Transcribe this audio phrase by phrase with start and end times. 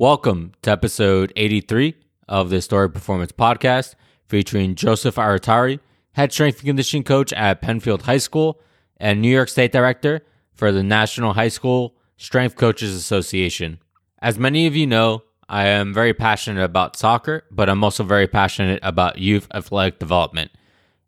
[0.00, 1.96] Welcome to episode 83
[2.28, 3.96] of the Historic Performance Podcast
[4.28, 5.80] featuring Joseph Aratari,
[6.12, 8.60] head strength and conditioning coach at Penfield High School
[8.98, 10.24] and New York State Director
[10.54, 13.80] for the National High School Strength Coaches Association.
[14.22, 18.28] As many of you know, I am very passionate about soccer, but I'm also very
[18.28, 20.52] passionate about youth athletic development.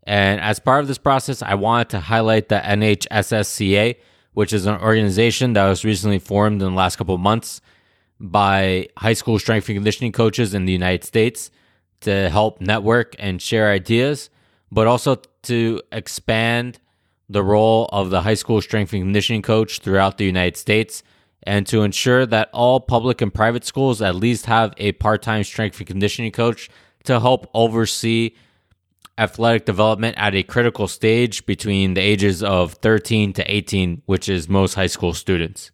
[0.02, 3.98] And as part of this process, I wanted to highlight the NHSSCA,
[4.32, 7.60] which is an organization that was recently formed in the last couple months
[8.20, 11.50] by high school strength and conditioning coaches in the United States
[12.00, 14.30] to help network and share ideas,
[14.70, 16.78] but also to expand
[17.28, 21.02] the role of the high school strength and conditioning coach throughout the United States
[21.44, 25.42] and to ensure that all public and private schools at least have a part time
[25.42, 26.68] strength and conditioning coach
[27.04, 28.32] to help oversee
[29.16, 34.48] athletic development at a critical stage between the ages of 13 to 18, which is
[34.48, 35.70] most high school students.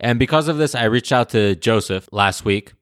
[0.00, 2.72] And because of this, I reached out to Joseph last week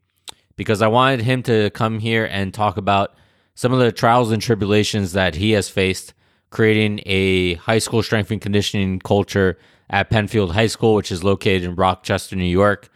[0.57, 3.15] because I wanted him to come here and talk about
[3.57, 6.15] some of the trials and tribulations that he has faced
[6.51, 9.59] creating a high school strength and conditioning culture
[9.91, 12.89] at Penfield High School, which is located in Rochester, New York,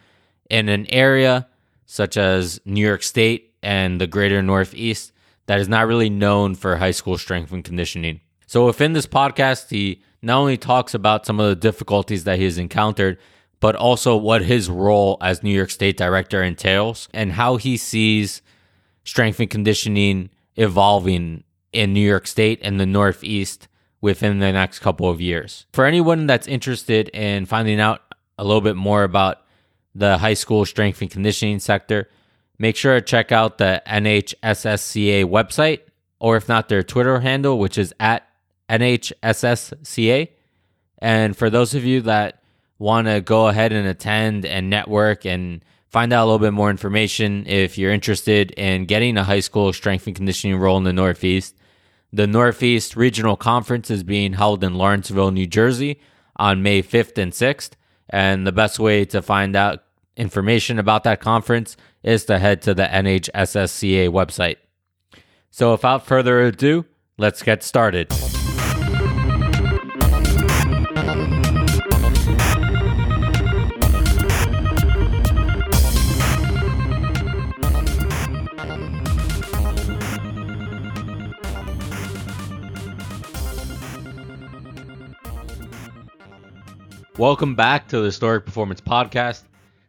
[0.49, 1.47] in an area
[1.85, 5.11] such as New York State and the greater Northeast
[5.45, 8.21] that is not really known for high school strength and conditioning.
[8.47, 12.45] So, within this podcast, he not only talks about some of the difficulties that he
[12.45, 13.17] has encountered,
[13.63, 18.41] but also what his role as New York State director entails and how he sees
[19.05, 23.69] strength and conditioning evolving in New York State and the Northeast
[24.01, 25.65] within the next couple of years.
[25.71, 28.01] For anyone that's interested in finding out
[28.37, 29.45] a little bit more about
[29.95, 32.09] the high school strength and conditioning sector,
[32.59, 35.83] make sure to check out the NHSSCA website,
[36.19, 38.27] or if not, their Twitter handle, which is at
[38.69, 40.27] NHSSCA.
[40.97, 42.42] And for those of you that
[42.83, 46.69] want to go ahead and attend and network and find out a little bit more
[46.69, 50.91] information if you're interested in getting a high school strength and conditioning role in the
[50.91, 51.55] Northeast.
[52.11, 56.01] The Northeast Regional Conference is being held in Lawrenceville, New Jersey
[56.35, 57.71] on May 5th and 6th.
[58.09, 59.83] And the best way to find out
[60.17, 64.57] information about that conference is to head to the NHSSCA website.
[65.51, 66.85] So without further ado,
[67.17, 68.11] let's get started.
[87.19, 89.43] Welcome back to the Historic Performance Podcast.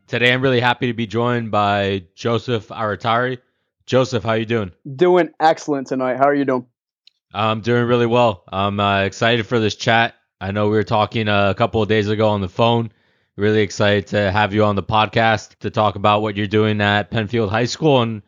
[0.07, 3.39] Today, I'm really happy to be joined by Joseph Aratari.
[3.87, 4.73] Joseph, how you doing?
[4.95, 6.19] Doing excellent tonight.
[6.19, 6.67] How are you doing?
[7.33, 8.45] I'm doing really well.
[8.53, 10.15] I'm uh, excited for this chat.
[10.39, 12.93] I know we were talking a couple of days ago on the phone.
[13.37, 17.11] Really excited to have you on the podcast to talk about what you're doing at
[17.11, 18.21] Penfield High School and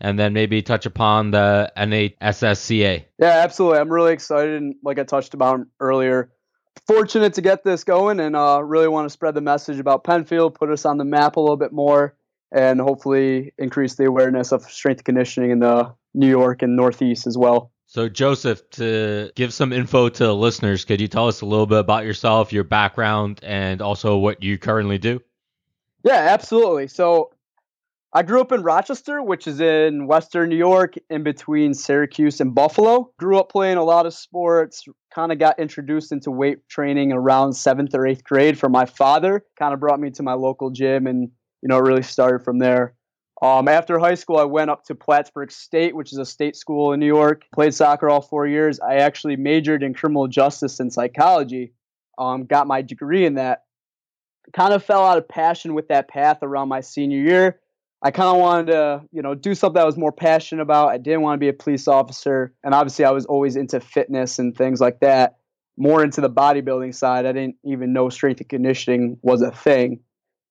[0.00, 3.04] and then maybe touch upon the NHSSCA.
[3.18, 3.78] Yeah, absolutely.
[3.78, 4.62] I'm really excited.
[4.62, 6.30] And like I touched about earlier,
[6.86, 10.54] fortunate to get this going and uh, really want to spread the message about Penfield,
[10.54, 12.14] put us on the map a little bit more,
[12.52, 17.36] and hopefully increase the awareness of strength conditioning in the New York and Northeast as
[17.36, 17.72] well.
[17.86, 21.66] So, Joseph, to give some info to the listeners, could you tell us a little
[21.66, 25.20] bit about yourself, your background, and also what you currently do?
[26.02, 26.88] Yeah, absolutely.
[26.88, 27.30] So,
[28.12, 32.54] I grew up in Rochester, which is in Western New York, in between Syracuse and
[32.54, 33.10] Buffalo.
[33.18, 37.52] Grew up playing a lot of sports, kind of got introduced into weight training around
[37.52, 39.44] seventh or eighth grade from my father.
[39.58, 41.30] Kind of brought me to my local gym, and
[41.62, 42.94] you know, it really started from there.
[43.42, 46.92] Um, after high school, I went up to Plattsburgh State, which is a state school
[46.92, 47.44] in New York.
[47.52, 48.80] Played soccer all four years.
[48.80, 51.72] I actually majored in criminal justice and psychology.
[52.16, 53.64] Um, got my degree in that.
[54.52, 57.60] Kind of fell out of passion with that path around my senior year
[58.04, 60.88] I kind of wanted to, you know, do something I was more passionate about.
[60.88, 64.38] I didn't want to be a police officer, and obviously I was always into fitness
[64.38, 65.38] and things like that.
[65.78, 67.24] More into the bodybuilding side.
[67.24, 70.00] I didn't even know strength and conditioning was a thing.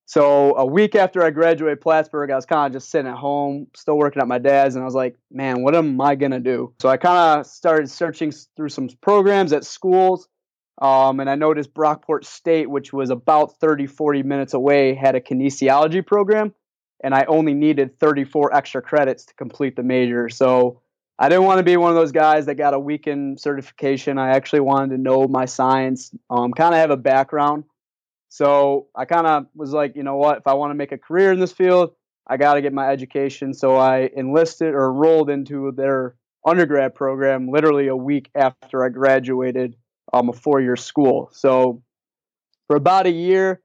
[0.05, 3.67] So a week after I graduated Plattsburgh, I was kind of just sitting at home,
[3.75, 6.73] still working at my dad's, and I was like, man, what am I gonna do?
[6.81, 10.27] So I kind of started searching through some programs at schools.
[10.81, 15.21] Um, and I noticed Brockport State, which was about 30, 40 minutes away, had a
[15.21, 16.51] kinesiology program
[17.03, 20.29] and I only needed 34 extra credits to complete the major.
[20.29, 20.81] So
[21.19, 24.17] I didn't want to be one of those guys that got a weekend certification.
[24.17, 27.65] I actually wanted to know my science, um, kind of have a background.
[28.29, 30.97] So I kind of was like, you know what, if I want to make a
[30.97, 31.93] career in this field,
[32.25, 33.53] I got to get my education.
[33.53, 36.15] So I enlisted or enrolled into their
[36.45, 39.75] undergrad program literally a week after I graduated
[40.13, 41.29] um, a four year school.
[41.33, 41.83] So
[42.67, 43.61] for about a year,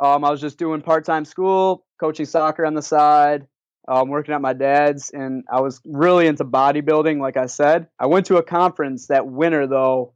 [0.00, 3.46] Um, I was just doing part time school, coaching soccer on the side,
[3.88, 7.88] um, working at my dad's, and I was really into bodybuilding, like I said.
[7.98, 10.12] I went to a conference that winter, though,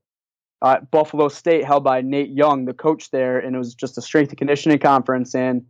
[0.62, 4.02] at Buffalo State, held by Nate Young, the coach there, and it was just a
[4.02, 5.34] strength and conditioning conference.
[5.34, 5.64] And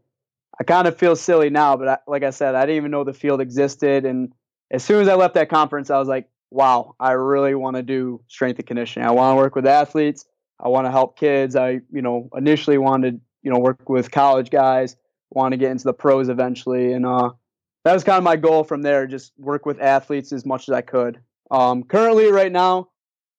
[0.60, 3.04] I kind of feel silly now, but I, like I said, I didn't even know
[3.04, 4.04] the field existed.
[4.04, 4.32] And
[4.70, 7.82] as soon as I left that conference, I was like, wow, I really want to
[7.82, 9.08] do strength and conditioning.
[9.08, 10.26] I want to work with athletes.
[10.60, 11.56] I want to help kids.
[11.56, 14.96] I, you know, initially wanted, you know, work with college guys,
[15.30, 16.92] want to get into the pros eventually.
[16.92, 17.30] And uh,
[17.84, 20.74] that was kind of my goal from there, just work with athletes as much as
[20.74, 21.20] I could.
[21.50, 22.88] Um, currently, right now,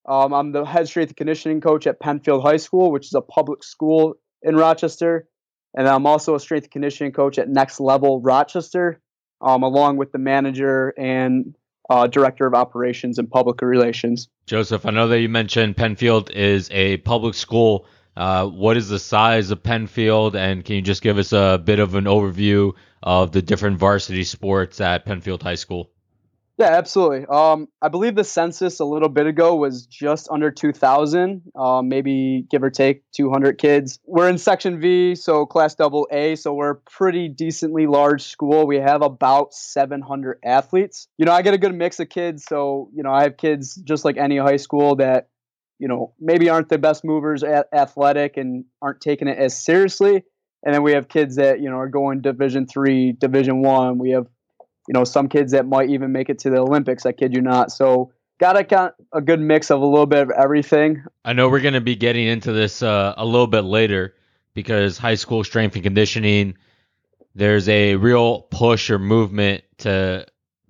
[0.05, 3.21] um, I'm the head strength and conditioning coach at Penfield High School, which is a
[3.21, 5.27] public school in Rochester.
[5.75, 9.01] And I'm also a strength and conditioning coach at Next Level Rochester,
[9.41, 11.55] um, along with the manager and
[11.89, 14.29] uh, director of operations and public relations.
[14.45, 17.87] Joseph, I know that you mentioned Penfield is a public school.
[18.15, 21.79] Uh, what is the size of Penfield, and can you just give us a bit
[21.79, 25.89] of an overview of the different varsity sports at Penfield High School?
[26.57, 27.25] Yeah, absolutely.
[27.25, 32.45] Um, I believe the census a little bit ago was just under 2,000, um, maybe
[32.49, 33.99] give or take 200 kids.
[34.05, 38.67] We're in Section V, so Class Double A, so we're a pretty decently large school.
[38.67, 41.07] We have about 700 athletes.
[41.17, 43.73] You know, I get a good mix of kids, so you know, I have kids
[43.73, 45.29] just like any high school that
[45.83, 50.23] you know maybe aren't the best movers at athletic and aren't taking it as seriously.
[50.65, 53.97] And then we have kids that you know are going Division three, Division one.
[53.97, 54.27] We have
[54.87, 57.05] you know, some kids that might even make it to the Olympics.
[57.05, 57.71] I kid you not.
[57.71, 61.03] So got got a good mix of a little bit of everything.
[61.23, 64.15] I know we're going to be getting into this uh, a little bit later
[64.53, 66.55] because high school strength and conditioning,
[67.35, 70.25] there's a real push or movement to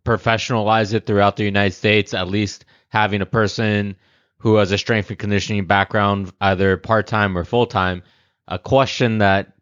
[0.06, 3.96] professionalize it throughout the United States, at least having a person
[4.44, 8.04] who has a strength and conditioning background, either part time or full time.
[8.50, 9.54] A question that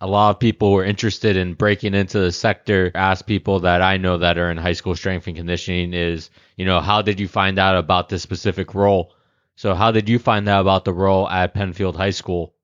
[0.00, 3.98] a lot of people were interested in breaking into the sector ask people that I
[3.98, 7.28] know that are in high school strength and conditioning is, you know, how did you
[7.28, 9.12] find out about this specific role?
[9.56, 12.54] So how did you find out about the role at Penfield High School?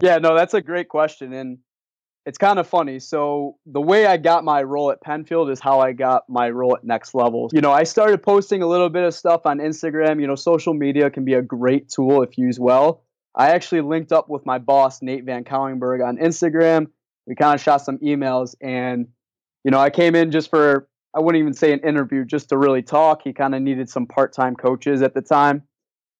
[0.00, 1.34] Yeah, no, that's a great question.
[1.34, 1.58] And
[2.26, 2.98] it's kind of funny.
[2.98, 6.76] So the way I got my role at Penfield is how I got my role
[6.76, 7.48] at Next Level.
[7.52, 10.20] You know, I started posting a little bit of stuff on Instagram.
[10.20, 13.02] You know, social media can be a great tool if used well.
[13.34, 16.88] I actually linked up with my boss, Nate Van Cowingberg, on Instagram.
[17.26, 19.06] We kind of shot some emails, and
[19.64, 22.58] you know, I came in just for I wouldn't even say an interview, just to
[22.58, 23.22] really talk.
[23.24, 25.62] He kind of needed some part-time coaches at the time.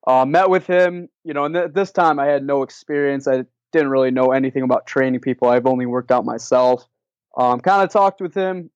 [0.06, 3.28] Uh, met with him, you know, and th- this time I had no experience.
[3.28, 5.48] I didn't really know anything about training people.
[5.48, 6.86] I've only worked out myself.
[7.36, 8.70] Um, kind of talked with him,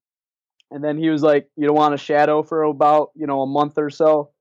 [0.71, 3.47] and then he was like, "You don't want to shadow for about you know a
[3.47, 4.31] month or so."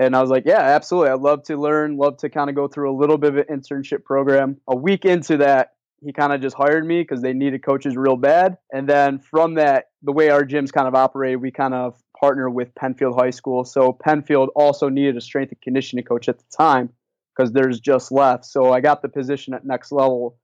[0.00, 1.10] And I was like, yeah, absolutely.
[1.10, 3.58] I'd love to learn, love to kind of go through a little bit of an
[3.58, 4.56] internship program.
[4.66, 5.72] A week into that,
[6.02, 8.56] he kind of just hired me because they needed coaches real bad.
[8.72, 12.48] And then from that, the way our gyms kind of operated, we kind of partner
[12.48, 13.64] with Penfield High School.
[13.64, 16.90] So Penfield also needed a strength and conditioning coach at the time
[17.40, 18.44] because there's just left.
[18.44, 20.36] So I got the position at next level.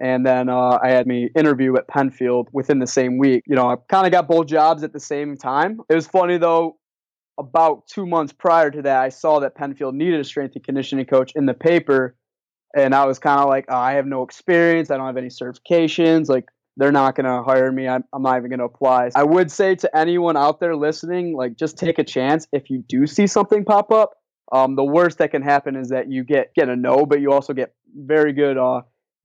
[0.00, 3.44] And then uh, I had me interview at Penfield within the same week.
[3.46, 5.80] You know, I kind of got both jobs at the same time.
[5.88, 6.78] It was funny though
[7.38, 11.04] about two months prior to that, I saw that Penfield needed a strength and conditioning
[11.06, 12.16] coach in the paper.
[12.76, 14.90] And I was kind of like, oh, I have no experience.
[14.90, 16.28] I don't have any certifications.
[16.28, 16.44] Like,
[16.76, 17.88] they're not going to hire me.
[17.88, 19.10] I'm, I'm not even going to apply.
[19.14, 22.46] I would say to anyone out there listening, like, just take a chance.
[22.52, 24.14] If you do see something pop up,
[24.54, 27.32] um, the worst that can happen is that you get get a no, but you
[27.32, 28.82] also get very good uh,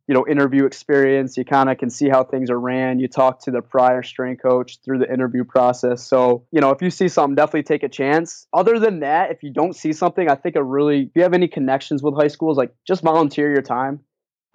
[0.08, 1.38] you know interview experience.
[1.38, 3.00] You kind of can see how things are ran.
[3.00, 6.04] You talk to the prior strength coach through the interview process.
[6.04, 8.48] So you know if you see something definitely take a chance.
[8.54, 11.36] Other than that if you don't see something i think a really if you have
[11.36, 14.00] any connections with high schools like just volunteer your time.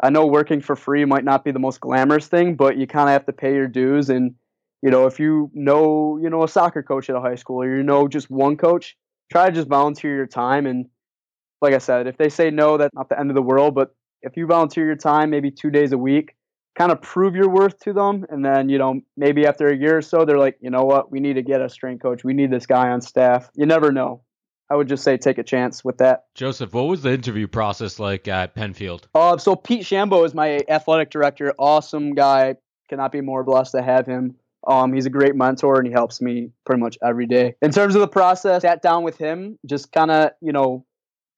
[0.02, 3.09] I know working for free might not be the most glamorous thing but you kind
[3.09, 4.11] of have to pay your dues.
[4.11, 4.35] And
[4.83, 7.76] you know if you know you know a soccer coach at a high school or
[7.76, 8.97] you know just one coach
[9.31, 10.87] try to just volunteer your time and
[11.61, 13.95] like i said if they say no that's not the end of the world but
[14.25, 16.35] if you volunteer your time maybe two days a week,
[16.76, 18.25] kind of prove your worth to them.
[18.31, 21.12] And then, you know, maybe after a year or so, they're like, you know what,
[21.12, 22.25] we need to get a strength coach.
[22.25, 23.50] We need this guy on staff.
[23.54, 24.23] You never know.
[24.71, 26.25] I would just say take a chance with that.
[26.35, 29.09] Joseph, what was the interview process like at Penfield?
[29.14, 31.54] Uh, so Pete Shambo is my athletic director.
[31.59, 32.57] Awesome guy.
[32.88, 34.37] Cannot be more blessed to have him.
[34.66, 37.56] Um, he's a great mentor and he helps me pretty much every day.
[37.61, 40.85] In terms of the process, sat down with him, just kind of, you know,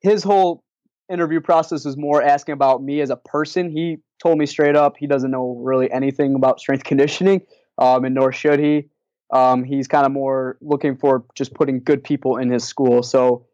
[0.01, 0.63] his whole
[1.11, 3.71] interview process was more asking about me as a person.
[3.71, 7.43] He told me straight up he doesn't know really anything about strength conditioning,
[7.79, 8.89] um, and nor should he.
[9.33, 13.03] Um, he's kind of more looking for just putting good people in his school.
[13.03, 13.47] So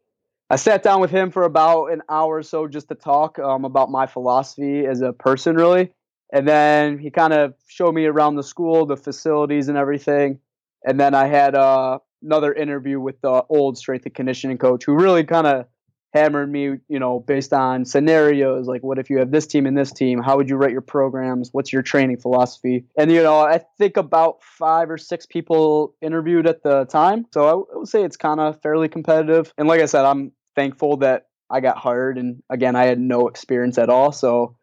[0.49, 3.65] I sat down with him for about an hour or so just to talk um,
[3.65, 5.91] about my philosophy as a person, really.
[6.33, 10.39] And then he kind of showed me around the school, the facilities and everything.
[10.83, 14.95] And then I had uh, another interview with the old strength and conditioning coach who
[14.95, 15.67] really kind of
[16.11, 19.77] hammered me, you know, based on scenarios like what if you have this team and
[19.77, 20.21] this team?
[20.21, 21.49] How would you write your programs?
[21.51, 22.85] What's your training philosophy?
[22.97, 27.67] And you know, I think about five or six people interviewed at the time, so
[27.71, 29.51] I would say it's kind of fairly competitive.
[29.57, 33.27] And like I said, I'm thankful that I got hired, and again, I had no
[33.27, 34.55] experience at all, so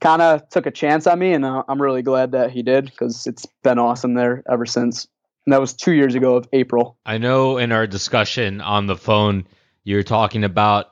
[0.00, 2.86] kind of took a chance on me, and uh, I'm really glad that he did
[2.86, 5.06] because it's been awesome there ever since.
[5.46, 6.98] And that was two years ago of April.
[7.06, 9.46] I know in our discussion on the phone
[9.84, 10.86] you're talking about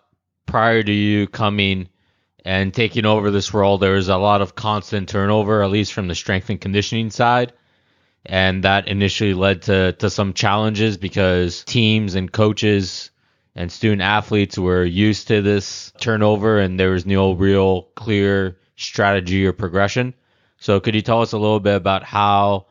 [0.46, 1.88] prior to you coming
[2.44, 6.08] and taking over this role, there was a lot of constant turnover, at least from
[6.08, 7.52] the strength and conditioning side.
[8.24, 13.10] And that initially led to, to some challenges because teams and coaches
[13.54, 19.46] and student athletes were used to this turnover and there was no real clear strategy
[19.46, 20.14] or progression.
[20.58, 22.66] So could you tell us a little bit about how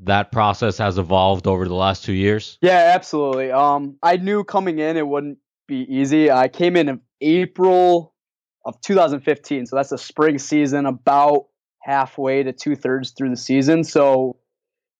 [0.00, 2.58] that process has evolved over the last two years?
[2.62, 3.50] Yeah, absolutely.
[3.50, 6.30] Um, I knew coming in it wouldn't be easy.
[6.30, 8.14] I came in in April
[8.64, 11.46] of 2015, so that's the spring season, about
[11.80, 13.82] halfway to two thirds through the season.
[13.82, 14.36] So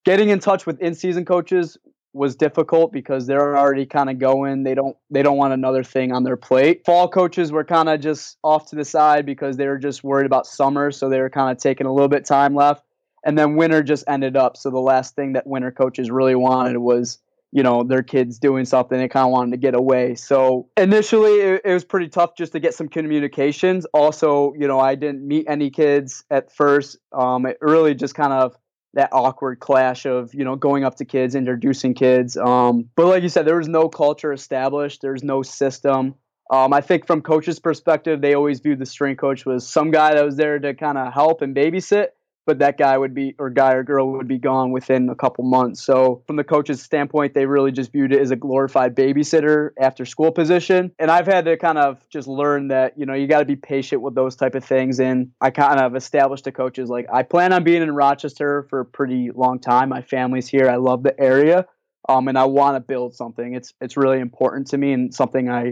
[0.05, 1.77] getting in touch with in-season coaches
[2.19, 4.65] was difficult because they're already kind of going.
[4.65, 6.85] They don't they don't want another thing on their plate.
[6.85, 10.27] Fall coaches were kind of just off to the side because they were just worried
[10.27, 12.85] about summer, so they were kind of taking a little bit time left.
[13.25, 14.57] And then winter just ended up.
[14.57, 17.19] So the last thing that winter coaches really wanted was
[17.51, 21.41] you know their kids doing something they kind of wanted to get away so initially
[21.41, 25.27] it, it, was pretty tough just to get some communications also you know i didn't
[25.27, 28.55] meet any kids at first um, it really just kind of
[28.95, 32.37] that awkward clash of you know going up to kids introducing kids.
[32.37, 35.03] Um, but like you said there was no culture established.
[35.03, 36.15] There's no system.
[36.51, 40.15] Um, i think from coaches perspective they always viewed the strength coach was some guy
[40.15, 42.07] that was there to kind of help and babysit
[42.49, 45.45] but that guy would be or guy or girl would be gone within a couple
[45.45, 45.85] months.
[45.85, 50.07] So from the coach's standpoint, they really just viewed it as a glorified babysitter after
[50.07, 50.91] school position.
[50.99, 53.55] And I've had to kind of just learn that, you know, you got to be
[53.55, 54.99] patient with those type of things.
[54.99, 58.81] And I kind of established to coaches like I plan on being in Rochester for
[58.81, 59.91] a pretty long time.
[59.91, 60.71] My family's here.
[60.71, 61.67] I love the area.
[62.09, 63.53] Um, and I want to build something.
[63.53, 65.65] It's it's really important to me and something I,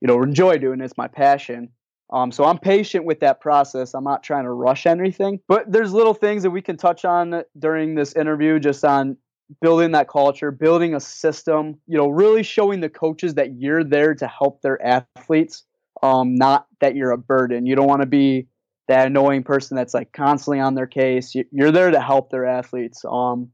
[0.00, 0.80] you know, enjoy doing.
[0.80, 1.68] It's my passion.
[2.12, 3.94] Um, so I'm patient with that process.
[3.94, 7.42] I'm not trying to rush anything, but there's little things that we can touch on
[7.58, 9.16] during this interview, just on
[9.62, 11.78] building that culture, building a system.
[11.86, 15.64] You know, really showing the coaches that you're there to help their athletes,
[16.02, 17.64] um, not that you're a burden.
[17.64, 18.46] You don't want to be
[18.88, 21.34] that annoying person that's like constantly on their case.
[21.50, 23.04] You're there to help their athletes.
[23.10, 23.48] Um,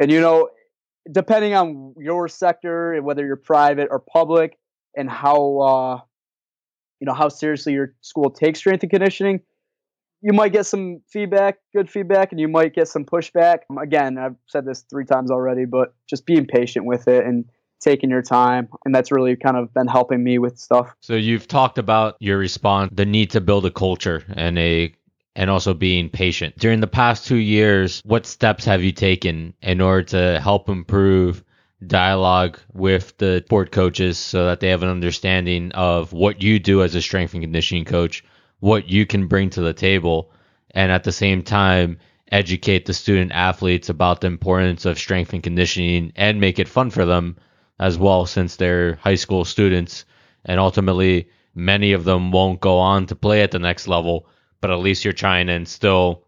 [0.00, 0.48] and you know,
[1.10, 4.56] depending on your sector, whether you're private or public,
[4.96, 6.00] and how uh,
[7.02, 9.40] you know how seriously your school takes strength and conditioning
[10.20, 13.58] you might get some feedback good feedback and you might get some pushback.
[13.68, 17.44] Um, again i've said this three times already but just being patient with it and
[17.80, 20.94] taking your time and that's really kind of been helping me with stuff.
[21.00, 24.94] So you've talked about your response the need to build a culture and a
[25.34, 26.56] and also being patient.
[26.58, 31.42] During the past two years what steps have you taken in order to help improve
[31.86, 36.82] dialogue with the sport coaches so that they have an understanding of what you do
[36.82, 38.24] as a strength and conditioning coach,
[38.60, 40.30] what you can bring to the table,
[40.70, 41.98] and at the same time
[42.30, 46.90] educate the student athletes about the importance of strength and conditioning and make it fun
[46.90, 47.36] for them
[47.78, 50.04] as well since they're high school students.
[50.44, 54.26] And ultimately many of them won't go on to play at the next level
[54.62, 56.24] but at least you're trying to instill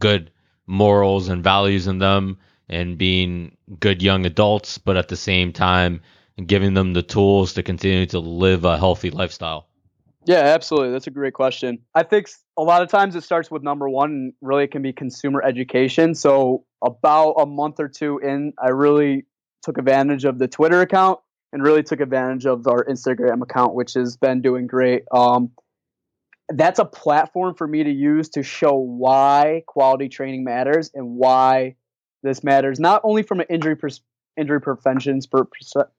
[0.00, 0.32] good
[0.66, 2.38] morals and values in them
[2.70, 6.00] and being good young adults, but at the same time
[6.46, 9.66] giving them the tools to continue to live a healthy lifestyle?
[10.26, 10.92] Yeah, absolutely.
[10.92, 11.78] That's a great question.
[11.94, 14.92] I think a lot of times it starts with number one, really it can be
[14.92, 16.14] consumer education.
[16.14, 19.26] So, about a month or two in, I really
[19.62, 21.20] took advantage of the Twitter account
[21.52, 25.04] and really took advantage of our Instagram account, which has been doing great.
[25.12, 25.50] Um,
[26.48, 31.76] that's a platform for me to use to show why quality training matters and why
[32.22, 34.02] this matters not only from an injury pers-
[34.36, 35.20] injury prevention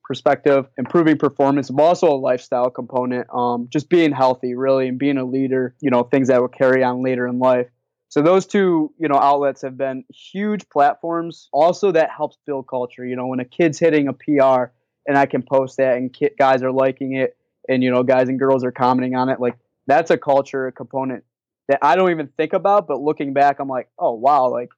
[0.04, 3.28] perspective, improving performance, but also a lifestyle component.
[3.34, 5.75] Um, just being healthy, really, and being a leader.
[5.80, 7.68] You know, things that will carry on later in life.
[8.10, 11.48] So those two, you know, outlets have been huge platforms.
[11.54, 13.06] Also, that helps build culture.
[13.06, 14.72] You know, when a kid's hitting a PR
[15.08, 17.38] and I can post that and guys are liking it,
[17.70, 21.24] and you know, guys and girls are commenting on it, like that's a culture component
[21.68, 22.88] that I don't even think about.
[22.88, 24.70] But looking back, I'm like, oh wow, like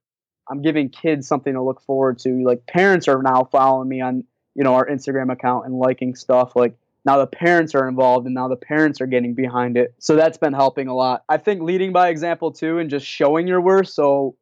[0.50, 2.44] I'm giving kids something to look forward to.
[2.44, 4.24] Like parents are now following me on,
[4.56, 6.56] you know, our Instagram account and liking stuff.
[6.56, 9.94] Like now the parents are involved and now the parents are getting behind it.
[10.00, 11.24] So that's been helping a lot.
[11.30, 13.90] I think leading by example too and just showing your worth.
[13.90, 14.36] So,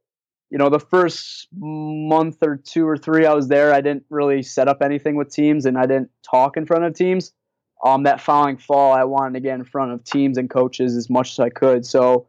[0.49, 4.43] you know, the first month or two or three I was there, I didn't really
[4.43, 7.31] set up anything with teams and I didn't talk in front of teams.
[7.83, 11.09] Um, that following fall, I wanted to get in front of teams and coaches as
[11.09, 11.83] much as I could.
[11.83, 12.27] So,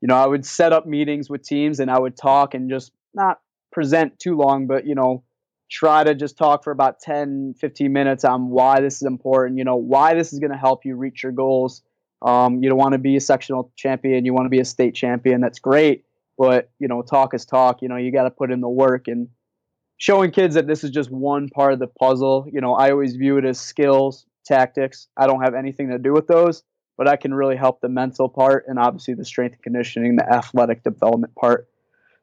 [0.00, 2.92] you know, I would set up meetings with teams and I would talk and just
[3.14, 3.40] not
[3.70, 5.24] present too long, but, you know,
[5.70, 9.64] try to just talk for about 10, 15 minutes on why this is important, you
[9.64, 11.82] know, why this is going to help you reach your goals.
[12.20, 14.94] Um, you don't want to be a sectional champion, you want to be a state
[14.94, 15.40] champion.
[15.40, 16.04] That's great,
[16.38, 17.82] but you know, talk is talk.
[17.82, 19.28] You know, you got to put in the work and
[19.96, 22.46] showing kids that this is just one part of the puzzle.
[22.52, 25.08] You know, I always view it as skills, tactics.
[25.16, 26.62] I don't have anything to do with those,
[26.96, 30.30] but I can really help the mental part and obviously the strength and conditioning, the
[30.30, 31.68] athletic development part.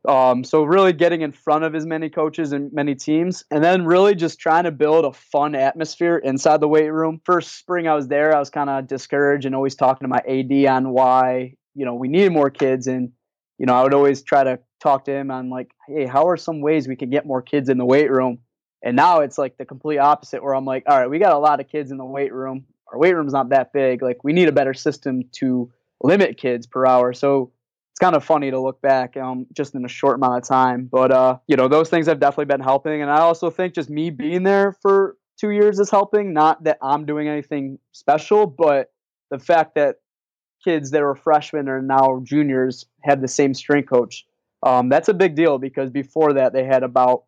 [0.08, 3.86] Um, so really getting in front of as many coaches and many teams, and then
[3.86, 7.20] really just trying to build a fun atmosphere inside the weight room.
[7.26, 10.22] First spring I was there, I was kind of discouraged and always talking to my
[10.28, 13.12] AD on why you know we needed more kids, and
[13.58, 16.38] you know I would always try to talk to him on like, hey, how are
[16.38, 18.40] some ways we can get more kids in the weight room?
[18.82, 21.40] And now it's like the complete opposite, where I'm like, all right, we got a
[21.40, 22.64] lot of kids in the weight room.
[22.94, 24.02] Our weight room's not that big.
[24.02, 25.70] Like we need a better system to
[26.02, 27.12] limit kids per hour.
[27.12, 27.52] So
[28.00, 30.88] it's kind of funny to look back um, just in a short amount of time.
[30.90, 33.90] But uh, you know, those things have definitely been helping, and I also think just
[33.90, 36.32] me being there for two years is helping.
[36.34, 38.94] Not that I'm doing anything special, but
[39.32, 39.98] the fact that
[40.64, 44.26] kids that were freshmen or now juniors had the same strength coach.
[44.66, 47.24] Um, that's a big deal because before that they had about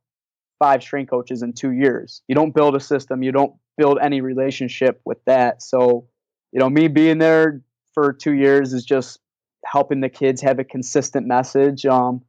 [0.57, 2.21] five strength coaches in two years.
[2.29, 5.61] You don't build a system, you don't build any relationship with that.
[5.61, 6.07] So,
[6.53, 7.61] you know, me being there
[7.93, 9.20] for two years is just
[9.65, 11.85] helping the kids have a consistent message.
[11.85, 12.21] Um,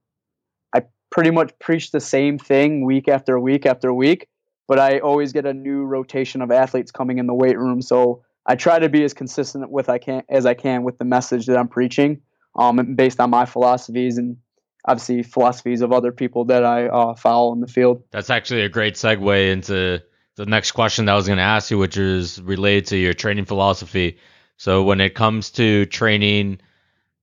[0.75, 4.29] I pretty much preach the same thing week after week after week,
[4.69, 7.83] but I always get a new rotation of athletes coming in the weight room.
[7.83, 11.05] So I try to be as consistent with I can as I can with the
[11.05, 12.23] message that I'm preaching,
[12.57, 14.37] um, based on my philosophies and
[14.85, 18.03] obviously philosophies of other people that I uh, follow in the field.
[18.11, 20.03] That's actually a great segue into
[20.37, 23.15] the next question that I was going to ask you, which is related to your
[23.15, 24.19] training philosophy.
[24.56, 26.61] So when it comes to training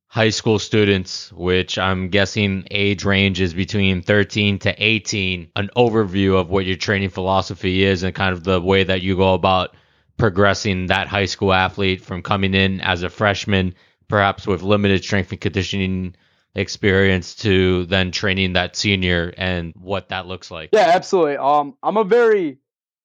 [0.09, 6.39] high school students, which I'm guessing age range is between 13 to 18, an overview
[6.39, 9.75] of what your training philosophy is and kind of the way that you go about
[10.17, 13.75] progressing that high school athlete from coming in as a freshman,
[14.07, 16.15] perhaps with limited strength and conditioning
[16.55, 20.71] experience to then training that senior and what that looks like.
[20.73, 21.37] Yeah, absolutely.
[21.37, 22.57] Um, I'm a very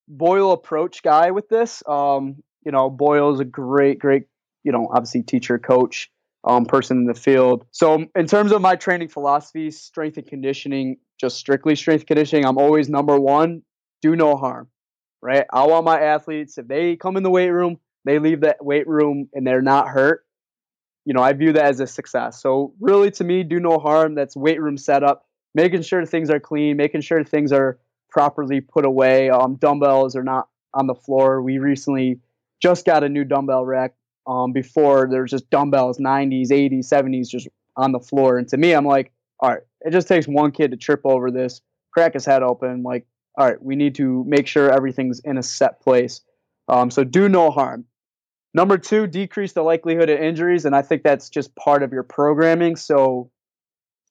[0.08, 1.82] Boyle approach guy with this.
[1.86, 4.24] Um, you know, Boyle is a great, great,
[4.62, 6.10] you know, obviously teacher, coach
[6.44, 7.64] um, person in the field.
[7.70, 12.58] So, in terms of my training philosophy, strength and conditioning, just strictly strength conditioning, I'm
[12.58, 13.62] always number one
[14.02, 14.68] do no harm,
[15.22, 15.46] right?
[15.50, 18.86] I want my athletes, if they come in the weight room, they leave that weight
[18.86, 20.26] room and they're not hurt.
[21.06, 22.40] You know, I view that as a success.
[22.42, 24.14] So, really, to me, do no harm.
[24.14, 27.78] That's weight room setup, making sure things are clean, making sure things are
[28.10, 29.30] properly put away.
[29.30, 31.40] Um, dumbbells are not on the floor.
[31.40, 32.20] We recently
[32.60, 33.94] just got a new dumbbell rack
[34.26, 38.38] um, before there's just dumbbells, 90s, 80s, 70s just on the floor.
[38.38, 41.30] And to me, I'm like, all right, it just takes one kid to trip over
[41.30, 41.60] this,
[41.92, 42.82] crack his head open.
[42.82, 43.06] Like,
[43.36, 46.20] all right, we need to make sure everything's in a set place.
[46.68, 47.84] Um, so do no harm.
[48.54, 50.64] Number two, decrease the likelihood of injuries.
[50.64, 52.76] And I think that's just part of your programming.
[52.76, 53.30] So,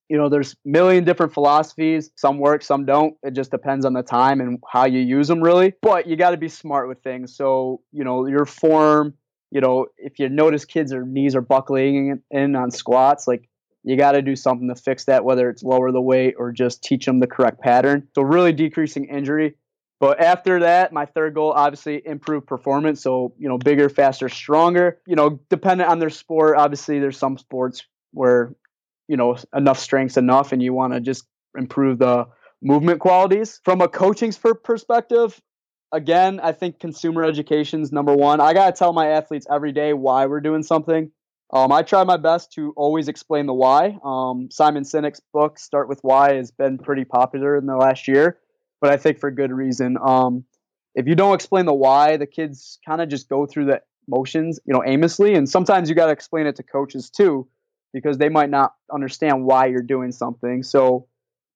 [0.10, 2.12] you know, there's a million different philosophies.
[2.18, 3.16] Some work, some don't.
[3.24, 5.74] It just depends on the time and how you use them, really.
[5.82, 7.36] But you got to be smart with things.
[7.36, 9.14] So, you know, your form,
[9.54, 13.48] you know, if you notice kids or knees are buckling in on squats, like
[13.84, 16.84] you got to do something to fix that, whether it's lower the weight or just
[16.84, 18.08] teach them the correct pattern.
[18.16, 19.54] So really decreasing injury.
[20.00, 23.04] But after that, my third goal, obviously, improve performance.
[23.04, 24.98] So, you know, bigger, faster, stronger.
[25.06, 26.58] You know, dependent on their sport.
[26.58, 28.56] Obviously, there's some sports where,
[29.08, 32.26] you know, enough strength's enough and you want to just improve the
[32.64, 33.62] movement qualities.
[33.64, 35.40] From a coaching perspective,
[35.94, 38.42] again, I think consumer education is number one.
[38.42, 41.12] I got to tell my athletes every day why we're doing something.
[41.54, 44.00] Um, I try my best to always explain the why.
[44.04, 48.40] Um, Simon Sinek's book, Start with Why, has been pretty popular in the last year,
[48.82, 49.98] but I think for good reason.
[50.04, 50.46] Um,
[50.96, 54.60] if you don't explain the why, the kids kind of just go through the motions,
[54.66, 55.36] you know, aimlessly.
[55.36, 57.48] And sometimes you got to explain it to coaches too,
[57.94, 60.64] because they might not understand why you're doing something.
[60.64, 61.08] So,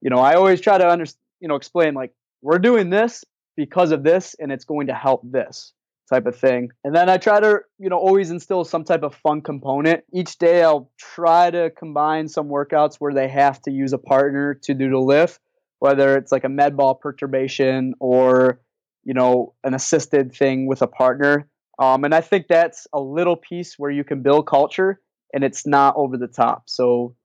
[0.01, 1.05] you know, I always try to under,
[1.39, 3.25] you know, explain like we're doing this
[3.57, 5.73] because of this and it's going to help this
[6.09, 6.69] type of thing.
[6.85, 10.05] And then I try to, you know, always instill some type of fun component.
[10.13, 14.53] Each day I'll try to combine some workouts where they have to use a partner
[14.63, 15.41] to do the lift,
[15.79, 18.61] whether it's like a med ball perturbation or,
[19.03, 21.49] you know, an assisted thing with a partner.
[21.77, 25.01] Um, and I think that's a little piece where you can build culture
[25.33, 26.69] and it's not over the top.
[26.69, 27.15] So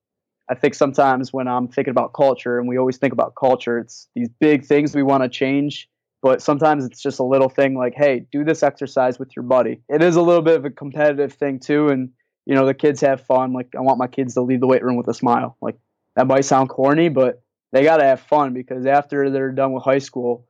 [0.50, 4.08] I think sometimes when I'm thinking about culture, and we always think about culture, it's
[4.14, 5.88] these big things we want to change.
[6.22, 9.82] But sometimes it's just a little thing like, hey, do this exercise with your buddy.
[9.88, 11.88] It is a little bit of a competitive thing too.
[11.88, 12.10] And,
[12.46, 13.52] you know, the kids have fun.
[13.52, 15.56] Like, I want my kids to leave the weight room with a smile.
[15.60, 15.76] Like,
[16.14, 19.82] that might sound corny, but they got to have fun because after they're done with
[19.82, 20.46] high school,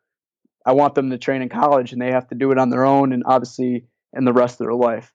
[0.67, 2.85] I want them to train in college and they have to do it on their
[2.85, 5.13] own and obviously in the rest of their life.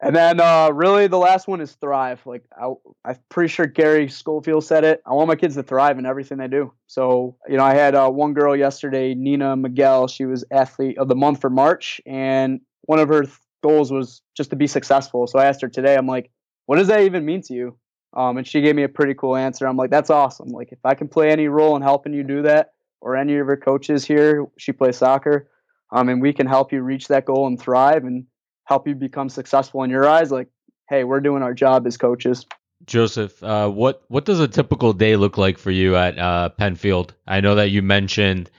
[0.00, 2.24] And then uh, really the last one is thrive.
[2.24, 2.72] Like I,
[3.04, 5.02] I'm pretty sure Gary Schofield said it.
[5.04, 6.72] I want my kids to thrive in everything they do.
[6.86, 10.06] So you know, I had uh, one girl yesterday, Nina Miguel.
[10.06, 14.22] She was athlete of the month for March, and one of her th- goals was
[14.36, 15.26] just to be successful.
[15.26, 15.96] So I asked her today.
[15.96, 16.30] I'm like,
[16.66, 17.76] what does that even mean to you?
[18.16, 19.66] Um, and she gave me a pretty cool answer.
[19.66, 20.48] I'm like, that's awesome.
[20.48, 23.46] Like if I can play any role in helping you do that, or any of
[23.46, 25.50] her coaches here, she plays soccer,
[25.92, 28.26] um, and we can help you reach that goal and thrive and
[28.68, 30.48] help you become successful in your eyes, like,
[30.90, 32.44] hey, we're doing our job as coaches.
[32.84, 37.14] Joseph, uh, what what does a typical day look like for you at uh, Penfield?
[37.26, 38.50] I know that you mentioned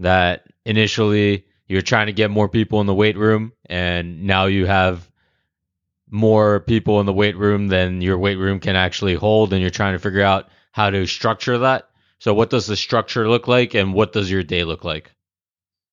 [0.00, 4.66] that initially you're trying to get more people in the weight room, and now you
[4.66, 5.08] have
[6.10, 9.70] more people in the weight room than your weight room can actually hold, and you're
[9.70, 11.88] trying to figure out how to structure that.
[12.18, 15.14] So, what does the structure look like, and what does your day look like?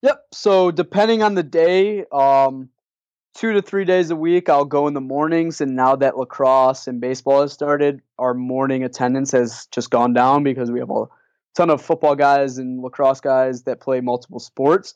[0.02, 0.20] Yep.
[0.32, 2.68] So, depending on the day, um,
[3.34, 4.48] two to three days a week.
[4.48, 8.84] I'll go in the mornings, and now that lacrosse and baseball has started, our morning
[8.84, 11.04] attendance has just gone down because we have a
[11.54, 14.94] ton of football guys and lacrosse guys that play multiple sports.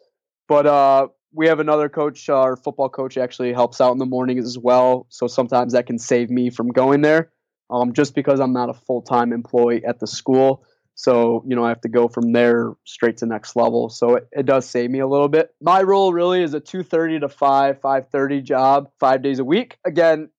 [0.48, 4.44] But uh, we have another coach, our football coach actually helps out in the mornings
[4.44, 5.06] as well.
[5.08, 7.30] So sometimes that can save me from going there
[7.70, 10.64] um, just because I'm not a full time employee at the school.
[10.94, 13.88] So, you know, I have to go from there straight to next level.
[13.88, 15.52] So it, it does save me a little bit.
[15.60, 19.78] My role really is a 2.30 to 5, 5.30 job, five days a week.
[19.84, 20.30] Again,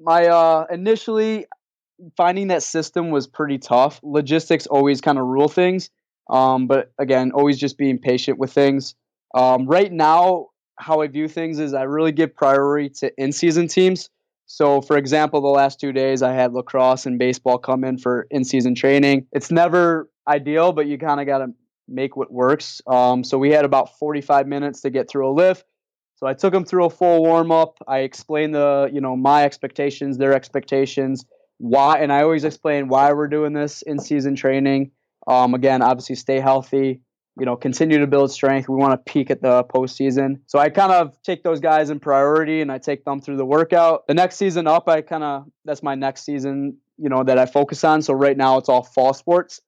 [0.00, 1.46] my uh, initially
[2.16, 4.00] finding that system was pretty tough.
[4.02, 5.90] Logistics always kind of rule things.
[6.30, 8.94] Um, but again, always just being patient with things.
[9.34, 13.68] Um, right now, how I view things is I really give priority to in season
[13.68, 14.10] teams.
[14.48, 18.26] So, for example, the last two days I had lacrosse and baseball come in for
[18.30, 19.26] in season training.
[19.30, 21.48] It's never ideal, but you kind of got to
[21.86, 22.80] make what works.
[22.86, 25.66] Um, so, we had about 45 minutes to get through a lift.
[26.16, 27.76] So, I took them through a full warm up.
[27.86, 31.26] I explained the, you know, my expectations, their expectations,
[31.58, 34.92] why, and I always explain why we're doing this in season training.
[35.26, 37.02] Um, again, obviously, stay healthy,
[37.38, 38.68] you know, continue to build strength.
[38.68, 40.40] We want to peak at the postseason.
[40.46, 43.46] So I kind of take those guys in priority and I take them through the
[43.46, 44.06] workout.
[44.08, 47.46] The next season up, I kind of, that's my next season, you know, that I
[47.46, 48.02] focus on.
[48.02, 49.60] So right now it's all fall sports.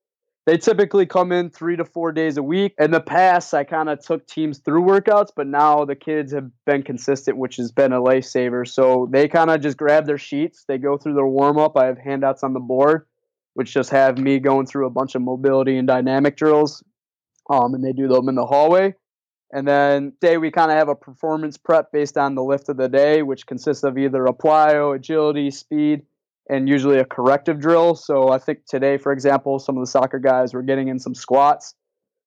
[0.47, 2.75] They typically come in three to four days a week.
[2.79, 6.51] In the past, I kind of took teams through workouts, but now the kids have
[6.65, 8.67] been consistent, which has been a lifesaver.
[8.67, 11.77] So they kind of just grab their sheets, they go through their warm up.
[11.77, 13.07] I have handouts on the board,
[13.55, 16.83] which just have me going through a bunch of mobility and dynamic drills,
[17.51, 18.95] um, and they do them in the hallway.
[19.53, 22.77] And then day we kind of have a performance prep based on the lift of
[22.77, 26.03] the day, which consists of either a plyo, agility, speed,
[26.49, 27.97] and usually a corrective drill.
[27.97, 31.15] So I think today, for example, some of the soccer guys were getting in some
[31.15, 31.75] squats.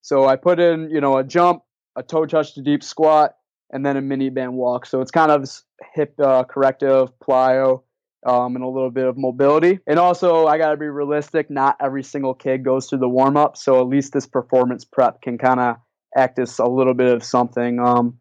[0.02, 1.64] So I put in, you know, a jump,
[1.96, 3.36] a toe touch to deep squat,
[3.72, 4.86] and then a mini band walk.
[4.86, 5.50] So it's kind of
[5.96, 7.84] hip uh, corrective, plyo,
[8.26, 9.80] um, and a little bit of mobility.
[9.88, 11.50] And also, I got to be realistic.
[11.50, 15.22] Not every single kid goes through the warm up, so at least this performance prep
[15.22, 15.76] can kind of
[16.16, 17.80] act as a little bit of something.
[17.80, 18.20] Um,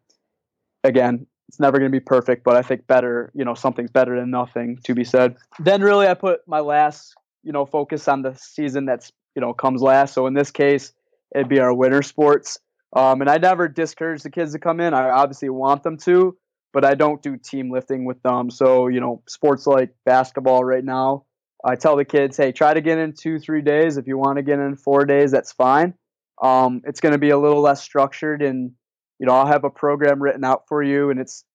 [0.83, 3.31] again, it's never going to be perfect, but I think better.
[3.35, 4.79] You know, something's better than nothing.
[4.85, 5.37] To be said.
[5.59, 7.13] Then, really, I put my last,
[7.43, 10.13] you know, focus on the season that's you know comes last.
[10.13, 10.93] So in this case,
[11.33, 12.59] it'd be our winter sports.
[12.95, 14.93] Um, and I never discourage the kids to come in.
[14.93, 16.37] I obviously want them to,
[16.73, 18.49] but I don't do team lifting with them.
[18.49, 21.25] So, you know, sports like basketball right now,
[21.63, 23.95] I tell the kids, hey, try to get in two, three days.
[23.95, 25.93] If you want to get in four days, that's fine.
[26.41, 28.71] Um, it's going to be a little less structured, and
[29.19, 31.45] you know, I'll have a program written out for you, and it's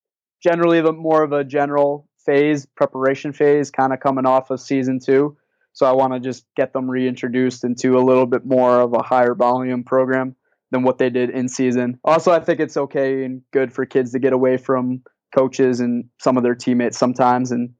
[0.42, 5.00] generally the more of a general phase, preparation phase, kind of coming off of season
[5.00, 5.36] two.
[5.72, 9.02] So I want to just get them reintroduced into a little bit more of a
[9.02, 10.36] higher volume program
[10.70, 11.98] than what they did in season.
[12.04, 15.02] Also, I think it's okay and good for kids to get away from
[15.34, 17.70] coaches and some of their teammates sometimes and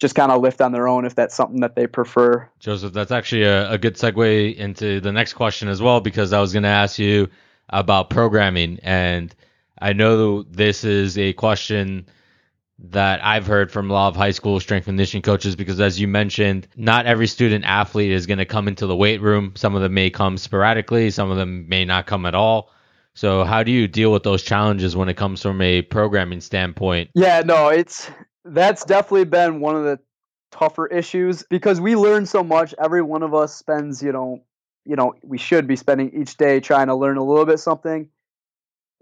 [0.00, 2.48] just kind of lift on their own if that's something that they prefer.
[2.58, 6.40] Joseph, that's actually a, a good segue into the next question as well, because I
[6.40, 7.28] was going to ask you
[7.68, 8.78] about programming.
[8.82, 9.34] And
[9.78, 12.06] I know this is a question
[12.82, 16.00] that I've heard from a lot of high school strength and conditioning coaches because, as
[16.00, 19.52] you mentioned, not every student athlete is going to come into the weight room.
[19.56, 22.70] Some of them may come sporadically, some of them may not come at all.
[23.14, 27.10] So how do you deal with those challenges when it comes from a programming standpoint?
[27.14, 28.10] Yeah, no, it's
[28.44, 29.98] that's definitely been one of the
[30.50, 32.74] tougher issues because we learn so much.
[32.82, 34.44] Every one of us spends, you know,
[34.84, 38.08] you know, we should be spending each day trying to learn a little bit something.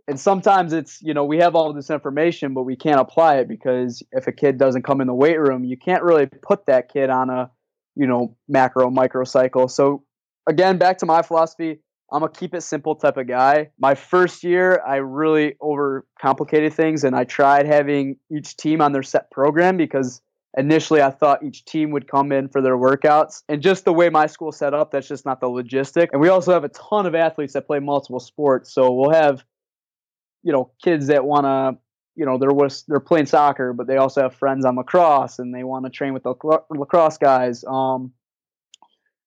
[0.08, 3.48] And sometimes it's, you know, we have all this information, but we can't apply it
[3.48, 6.90] because if a kid doesn't come in the weight room, you can't really put that
[6.90, 7.50] kid on a,
[7.94, 9.68] you know, macro micro cycle.
[9.68, 10.02] So
[10.48, 13.68] again, back to my philosophy, I'm a keep it simple type of guy.
[13.78, 19.02] My first year, I really overcomplicated things and I tried having each team on their
[19.02, 20.22] set program because
[20.56, 23.42] initially I thought each team would come in for their workouts.
[23.48, 26.08] And just the way my school set up, that's just not the logistic.
[26.12, 28.72] And we also have a ton of athletes that play multiple sports.
[28.72, 29.44] So we'll have,
[30.42, 31.80] you know, kids that want to,
[32.16, 35.64] you know, they're they're playing soccer, but they also have friends on lacrosse and they
[35.64, 36.34] want to train with the
[36.70, 37.64] lacrosse guys.
[37.64, 38.12] Um,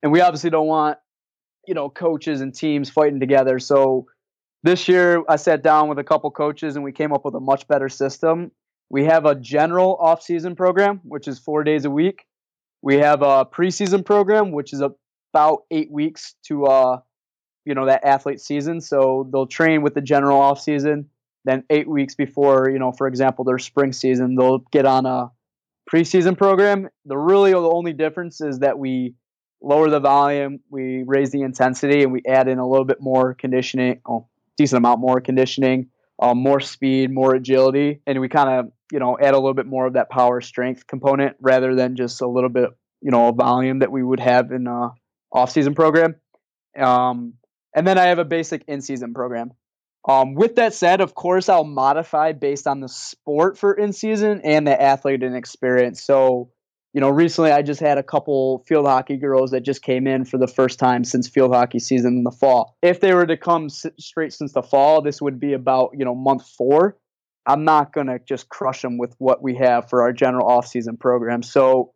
[0.03, 0.97] and we obviously don't want
[1.67, 3.59] you know coaches and teams fighting together.
[3.59, 4.07] So
[4.63, 7.39] this year I sat down with a couple coaches and we came up with a
[7.39, 8.51] much better system.
[8.89, 12.25] We have a general off-season program, which is four days a week.
[12.81, 14.81] We have a preseason program, which is
[15.33, 16.99] about eight weeks to uh,
[17.65, 18.81] you know that athlete season.
[18.81, 21.09] So they'll train with the general off-season.
[21.43, 25.31] Then eight weeks before, you know, for example, their spring season, they'll get on a
[25.91, 26.89] preseason program.
[27.05, 29.15] The really the only difference is that we
[29.61, 33.33] lower the volume, we raise the intensity, and we add in a little bit more
[33.33, 38.71] conditioning, oh, decent amount more conditioning, um, more speed, more agility, and we kind of
[38.91, 42.21] you know add a little bit more of that power strength component rather than just
[42.21, 42.69] a little bit
[43.01, 44.89] you know a volume that we would have in a
[45.31, 46.15] off-season program.
[46.77, 47.33] Um,
[47.75, 49.51] and then I have a basic in-season program.
[50.07, 54.65] Um, with that said, of course, I'll modify based on the sport for in-season and
[54.65, 56.03] the athlete and experience.
[56.03, 56.51] So
[56.93, 60.25] you know, recently I just had a couple field hockey girls that just came in
[60.25, 62.75] for the first time since field hockey season in the fall.
[62.81, 66.15] If they were to come straight since the fall, this would be about, you know,
[66.15, 66.97] month four.
[67.45, 70.97] I'm not going to just crush them with what we have for our general off-season
[70.97, 71.41] program.
[71.43, 71.93] So,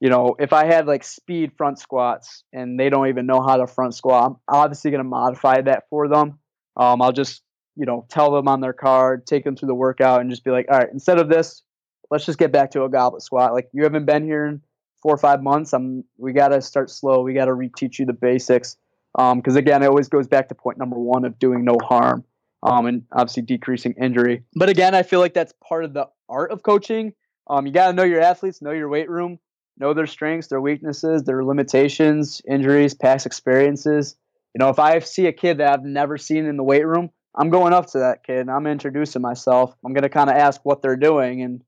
[0.00, 3.56] you know, if I had like speed front squats and they don't even know how
[3.56, 6.38] to front squat, I'm obviously going to modify that for them.
[6.76, 7.42] Um, I'll just,
[7.76, 10.50] you know, tell them on their card, take them through the workout, and just be
[10.50, 11.62] like, all right, instead of this,
[12.10, 13.54] let's just get back to a goblet squat.
[13.54, 14.60] Like you haven't been here in
[15.02, 15.72] four or five months.
[15.72, 17.22] I'm we got to start slow.
[17.22, 18.76] We got to reteach you the basics.
[19.14, 22.22] Because um, again, it always goes back to point number one of doing no harm,
[22.62, 24.42] um, and obviously decreasing injury.
[24.54, 27.14] But again, I feel like that's part of the art of coaching.
[27.48, 29.38] Um, you got to know your athletes, know your weight room,
[29.78, 34.16] know their strengths, their weaknesses, their limitations, injuries, past experiences.
[34.54, 37.10] You know, if I see a kid that I've never seen in the weight room,
[37.34, 39.74] I'm going up to that kid and I'm introducing myself.
[39.84, 41.62] I'm going to kind of ask what they're doing and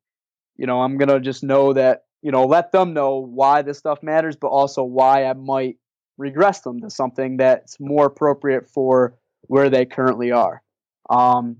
[0.59, 3.79] you know, I'm going to just know that, you know, let them know why this
[3.79, 5.77] stuff matters, but also why I might
[6.19, 10.61] regress them to something that's more appropriate for where they currently are.
[11.09, 11.59] Um,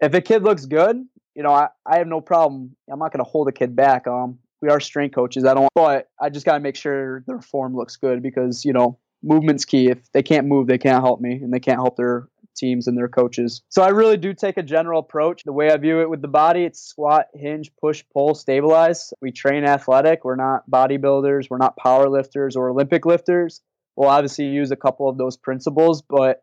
[0.00, 0.96] if a kid looks good,
[1.34, 2.74] you know, I, I have no problem.
[2.90, 4.06] I'm not going to hold a kid back.
[4.06, 5.44] Um, we are strength coaches.
[5.44, 8.72] I don't, but I just got to make sure their form looks good because, you
[8.72, 9.88] know, movement's key.
[9.88, 12.96] If they can't move, they can't help me and they can't help their teams and
[12.96, 13.62] their coaches.
[13.68, 15.44] So I really do take a general approach.
[15.44, 19.12] The way I view it with the body, it's squat, hinge, push, pull, stabilize.
[19.22, 20.24] We train athletic.
[20.24, 21.48] We're not bodybuilders.
[21.48, 23.62] We're not power lifters or Olympic lifters.
[23.96, 26.42] We'll obviously use a couple of those principles, but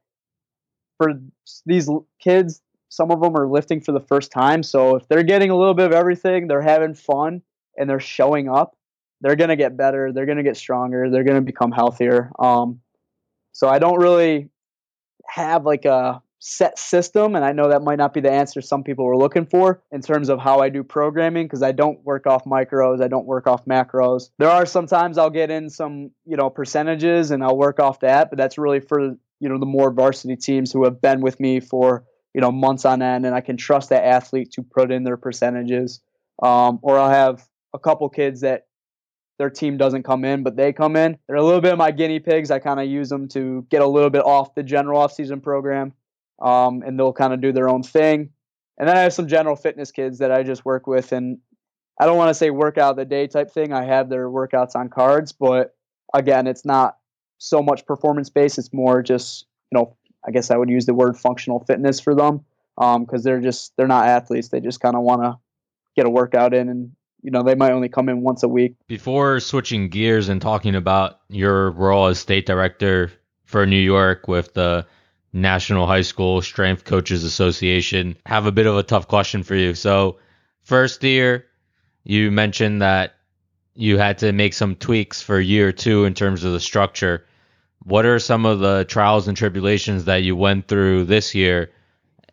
[0.97, 1.13] for
[1.65, 4.63] these kids, some of them are lifting for the first time.
[4.63, 7.41] So if they're getting a little bit of everything, they're having fun
[7.77, 8.75] and they're showing up,
[9.21, 10.11] they're going to get better.
[10.11, 11.09] They're going to get stronger.
[11.09, 12.31] They're going to become healthier.
[12.39, 12.81] Um,
[13.51, 14.49] so I don't really
[15.27, 18.83] have like a set system and i know that might not be the answer some
[18.83, 22.27] people were looking for in terms of how i do programming because i don't work
[22.27, 26.37] off micros i don't work off macros there are sometimes i'll get in some you
[26.37, 28.99] know percentages and i'll work off that but that's really for
[29.39, 32.85] you know the more varsity teams who have been with me for you know months
[32.85, 36.01] on end and i can trust that athlete to put in their percentages
[36.43, 38.67] um, or i'll have a couple kids that
[39.37, 41.17] their team doesn't come in, but they come in.
[41.27, 42.49] They're a little bit of my guinea pigs.
[42.49, 45.93] I kind of use them to get a little bit off the general off-season program,
[46.41, 48.31] um, and they'll kind of do their own thing.
[48.79, 51.37] And then I have some general fitness kids that I just work with, and
[51.99, 53.73] I don't want to say workout the day type thing.
[53.73, 55.75] I have their workouts on cards, but
[56.13, 56.97] again, it's not
[57.37, 58.57] so much performance based.
[58.57, 62.15] It's more just you know, I guess I would use the word functional fitness for
[62.15, 64.49] them because um, they're just they're not athletes.
[64.49, 65.37] They just kind of want to
[65.95, 68.75] get a workout in and you know, they might only come in once a week.
[68.87, 73.11] Before switching gears and talking about your role as state director
[73.45, 74.85] for New York with the
[75.33, 79.73] National High School Strength Coaches Association, have a bit of a tough question for you.
[79.73, 80.19] So,
[80.63, 81.45] first year,
[82.03, 83.15] you mentioned that
[83.75, 87.25] you had to make some tweaks for year two in terms of the structure.
[87.83, 91.71] What are some of the trials and tribulations that you went through this year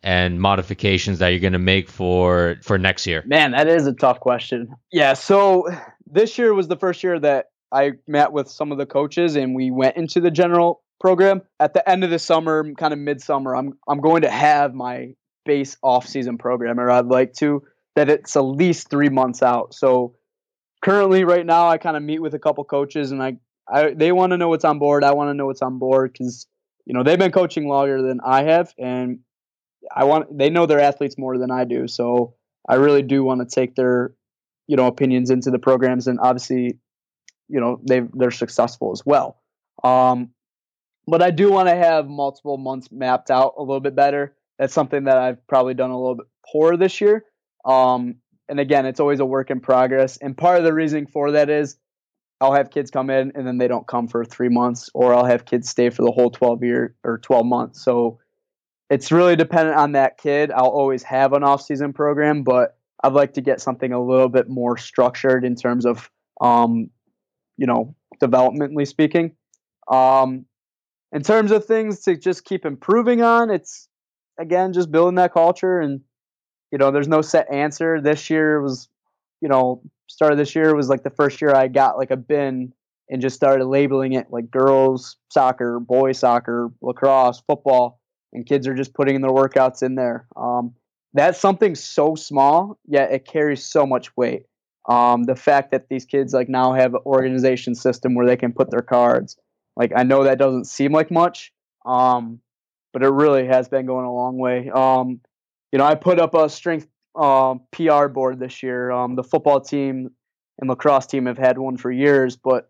[0.05, 3.23] and modifications that you're going to make for for next year?
[3.25, 4.69] Man, that is a tough question.
[4.91, 5.67] Yeah, so
[6.05, 9.55] this year was the first year that I met with some of the coaches and
[9.55, 11.41] we went into the general program.
[11.59, 15.15] At the end of the summer, kind of midsummer, I'm I'm going to have my
[15.43, 17.63] base off-season program or I'd like to
[17.95, 19.73] that it's at least 3 months out.
[19.73, 20.15] So
[20.83, 23.37] currently right now I kind of meet with a couple coaches and I,
[23.67, 25.03] I they want to know what's on board.
[25.03, 26.45] I want to know what's on board cuz
[26.85, 29.19] you know, they've been coaching longer than I have and
[29.93, 31.87] I want they know their athletes more than I do.
[31.87, 32.35] So
[32.67, 34.13] I really do want to take their
[34.67, 36.79] you know opinions into the programs and obviously
[37.47, 39.41] you know they they're successful as well.
[39.83, 40.31] Um,
[41.07, 44.35] but I do want to have multiple months mapped out a little bit better.
[44.57, 47.25] That's something that I've probably done a little bit poor this year.
[47.65, 48.15] Um,
[48.49, 50.17] and again, it's always a work in progress.
[50.17, 51.77] And part of the reasoning for that is
[52.41, 55.25] I'll have kids come in and then they don't come for three months, or I'll
[55.25, 57.83] have kids stay for the whole 12 year or 12 months.
[57.83, 58.19] So
[58.89, 60.51] it's really dependent on that kid.
[60.51, 64.29] I'll always have an off season program, but I'd like to get something a little
[64.29, 66.09] bit more structured in terms of,
[66.41, 66.89] um,
[67.57, 69.35] you know, developmentally speaking.
[69.87, 70.45] Um,
[71.11, 73.87] in terms of things to just keep improving on, it's
[74.39, 76.01] again just building that culture and
[76.71, 78.01] you know, there's no set answer.
[78.01, 78.89] This year was,
[79.41, 82.17] you know, start of this year was like the first year I got like a
[82.17, 82.73] bin
[83.09, 88.01] and just started labeling it like girls soccer, boys soccer, lacrosse, football,
[88.35, 90.27] and kids are just putting their workouts in there.
[90.35, 90.73] Um,
[91.13, 94.43] that's something so small, yet it carries so much weight.
[94.87, 98.53] Um, the fact that these kids like now have an organization system where they can
[98.53, 99.37] put their cards.
[99.75, 101.51] Like I know that doesn't seem like much,
[101.85, 102.39] um,
[102.93, 104.69] but it really has been going a long way.
[104.69, 105.21] Um,
[105.71, 108.91] you know, I put up a strength uh, PR board this year.
[108.91, 110.11] Um, the football team
[110.59, 112.69] and lacrosse team have had one for years, but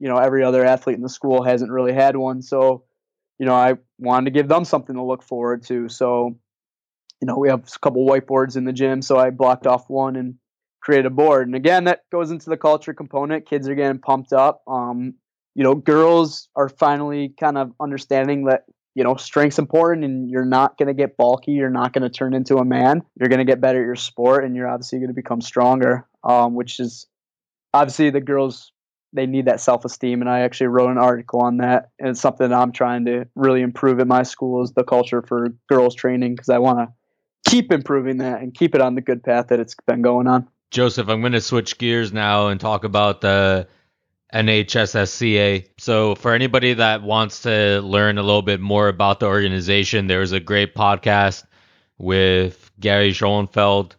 [0.00, 2.42] you know every other athlete in the school hasn't really had one.
[2.42, 2.84] So,
[3.38, 5.88] you know, I wanted to give them something to look forward to.
[5.88, 6.36] So,
[7.20, 10.16] you know, we have a couple whiteboards in the gym, so I blocked off one
[10.16, 10.34] and
[10.80, 11.46] create a board.
[11.46, 13.48] And again, that goes into the culture component.
[13.48, 14.62] Kids are getting pumped up.
[14.66, 15.14] Um,
[15.54, 20.44] you know, girls are finally kind of understanding that you know strength's important, and you're
[20.44, 21.52] not going to get bulky.
[21.52, 23.02] You're not going to turn into a man.
[23.18, 26.06] You're going to get better at your sport, and you're obviously going to become stronger.
[26.22, 27.06] Um, which is
[27.72, 28.72] obviously the girls
[29.14, 32.20] they need that self esteem, and I actually wrote an article on that, and it's
[32.20, 36.34] something I'm trying to really improve at my school is the culture for girls training
[36.34, 39.60] because I want to keep improving that and keep it on the good path that
[39.60, 40.48] it's been going on.
[40.70, 43.68] Joseph, I'm going to switch gears now and talk about the
[44.34, 45.68] NHSSCA.
[45.78, 50.32] So, for anybody that wants to learn a little bit more about the organization, there's
[50.32, 51.44] a great podcast
[51.98, 53.94] with Gary Schoenfeld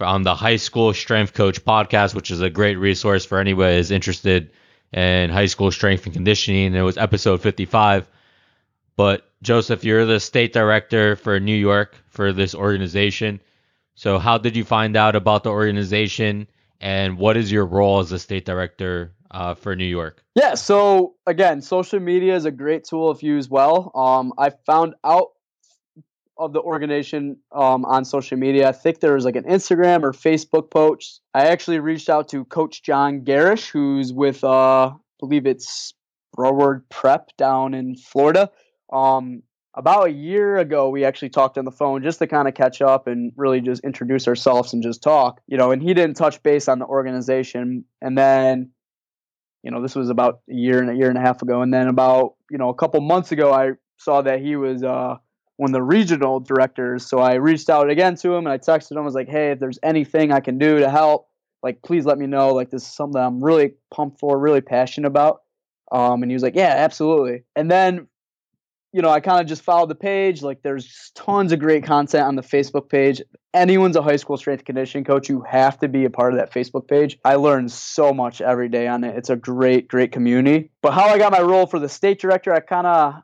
[0.00, 3.90] on the High School Strength Coach podcast, which is a great resource for anybody who's
[3.90, 4.50] interested
[4.92, 6.74] in high school strength and conditioning.
[6.74, 8.08] It was episode 55.
[8.96, 13.40] But, Joseph, you're the state director for New York for this organization.
[13.94, 16.48] So, how did you find out about the organization,
[16.80, 20.22] and what is your role as a state director uh, for New York?
[20.34, 23.90] Yeah, so again, social media is a great tool if used well.
[23.94, 25.30] Um, I found out
[26.38, 28.68] of the organization um, on social media.
[28.68, 31.20] I think there was like an Instagram or Facebook post.
[31.34, 35.94] I actually reached out to Coach John Garish, who's with, uh, I believe it's
[36.36, 38.50] Broward Prep down in Florida.
[38.92, 39.42] Um,
[39.74, 42.82] about a year ago we actually talked on the phone just to kind of catch
[42.82, 46.42] up and really just introduce ourselves and just talk you know and he didn't touch
[46.42, 48.70] base on the organization and then
[49.62, 51.72] you know this was about a year and a year and a half ago and
[51.72, 55.14] then about you know a couple months ago i saw that he was uh,
[55.58, 58.98] of the regional directors so i reached out again to him and i texted him
[58.98, 61.28] I was like hey if there's anything i can do to help
[61.62, 65.08] like please let me know like this is something i'm really pumped for really passionate
[65.08, 65.42] about
[65.90, 68.06] um, and he was like yeah absolutely and then
[68.92, 70.42] you know, I kind of just followed the page.
[70.42, 73.20] Like, there's tons of great content on the Facebook page.
[73.52, 76.52] Anyone's a high school strength conditioning coach, you have to be a part of that
[76.52, 77.18] Facebook page.
[77.24, 79.16] I learn so much every day on it.
[79.16, 80.70] It's a great, great community.
[80.80, 83.14] But how I got my role for the state director, I kind of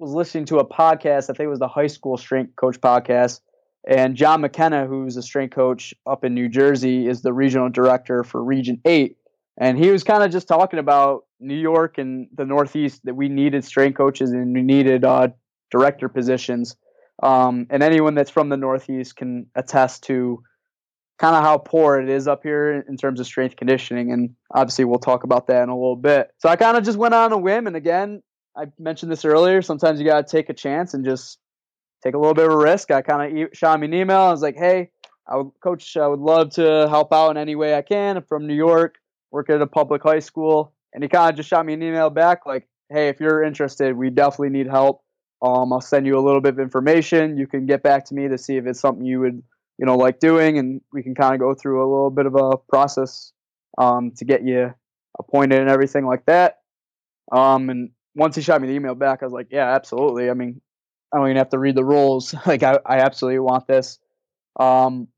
[0.00, 1.24] was listening to a podcast.
[1.24, 3.40] I think it was the high school strength coach podcast.
[3.86, 8.24] And John McKenna, who's a strength coach up in New Jersey, is the regional director
[8.24, 9.16] for Region 8
[9.60, 13.28] and he was kind of just talking about New York and the Northeast that we
[13.28, 15.28] needed strength coaches and we needed uh,
[15.70, 16.76] director positions.
[17.22, 20.42] Um, and anyone that's from the Northeast can attest to
[21.18, 24.10] kind of how poor it is up here in terms of strength conditioning.
[24.10, 26.30] And obviously, we'll talk about that in a little bit.
[26.38, 27.66] So I kind of just went on a whim.
[27.66, 28.22] And again,
[28.56, 29.62] I mentioned this earlier.
[29.62, 31.38] Sometimes you got to take a chance and just
[32.02, 32.90] take a little bit of a risk.
[32.90, 34.20] I kind of shot me an email.
[34.20, 34.90] I was like, hey,
[35.28, 38.16] I would, coach, I would love to help out in any way I can.
[38.16, 38.96] I'm from New York
[39.30, 40.74] work at a public high school.
[40.92, 43.96] And he kind of just shot me an email back like, hey, if you're interested,
[43.96, 45.02] we definitely need help.
[45.42, 47.38] Um, I'll send you a little bit of information.
[47.38, 49.42] You can get back to me to see if it's something you would,
[49.78, 52.34] you know, like doing, and we can kind of go through a little bit of
[52.34, 53.32] a process
[53.78, 54.74] um, to get you
[55.18, 56.58] appointed and everything like that.
[57.32, 60.30] Um, and once he shot me the email back, I was like, yeah, absolutely.
[60.30, 60.60] I mean,
[61.12, 62.34] I don't even have to read the rules.
[62.46, 63.98] like, I, I absolutely want this.
[64.58, 65.08] Um,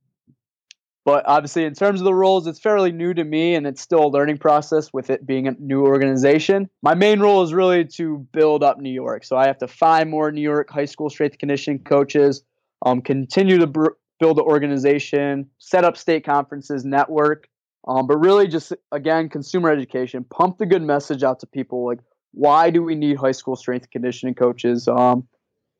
[1.05, 4.07] but obviously, in terms of the rules, it's fairly new to me and it's still
[4.07, 6.70] a learning process with it being a new organization.
[6.82, 9.24] My main role is really to build up New York.
[9.24, 12.45] So I have to find more New York high school strength conditioning coaches,
[12.86, 13.88] um, continue to br-
[14.20, 17.49] build the organization, set up state conferences, network,
[17.88, 21.99] um, but really just, again, consumer education, pump the good message out to people like,
[22.33, 24.89] why do we need high school strength conditioning coaches?
[24.89, 25.26] Um,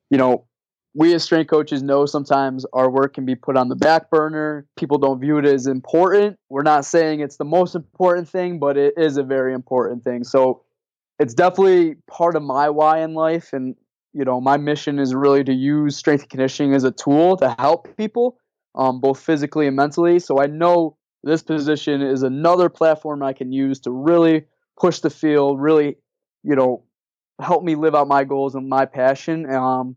[0.09, 0.45] you know,
[0.95, 4.67] we as strength coaches know sometimes our work can be put on the back burner.
[4.77, 6.37] People don't view it as important.
[6.49, 10.23] We're not saying it's the most important thing, but it is a very important thing.
[10.23, 10.61] So
[11.17, 13.53] it's definitely part of my why in life.
[13.53, 13.75] And,
[14.13, 17.55] you know, my mission is really to use strength and conditioning as a tool to
[17.57, 18.37] help people,
[18.75, 20.19] um, both physically and mentally.
[20.19, 24.45] So I know this position is another platform I can use to really
[24.79, 25.97] push the field, really,
[26.43, 26.83] you know,
[27.41, 29.49] help me live out my goals and my passion.
[29.49, 29.95] Um,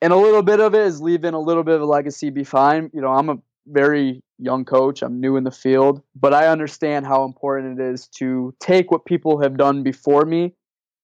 [0.00, 2.90] and a little bit of it is leaving a little bit of a legacy behind.
[2.92, 5.02] You know, I'm a very young coach.
[5.02, 9.04] I'm new in the field, but I understand how important it is to take what
[9.04, 10.52] people have done before me.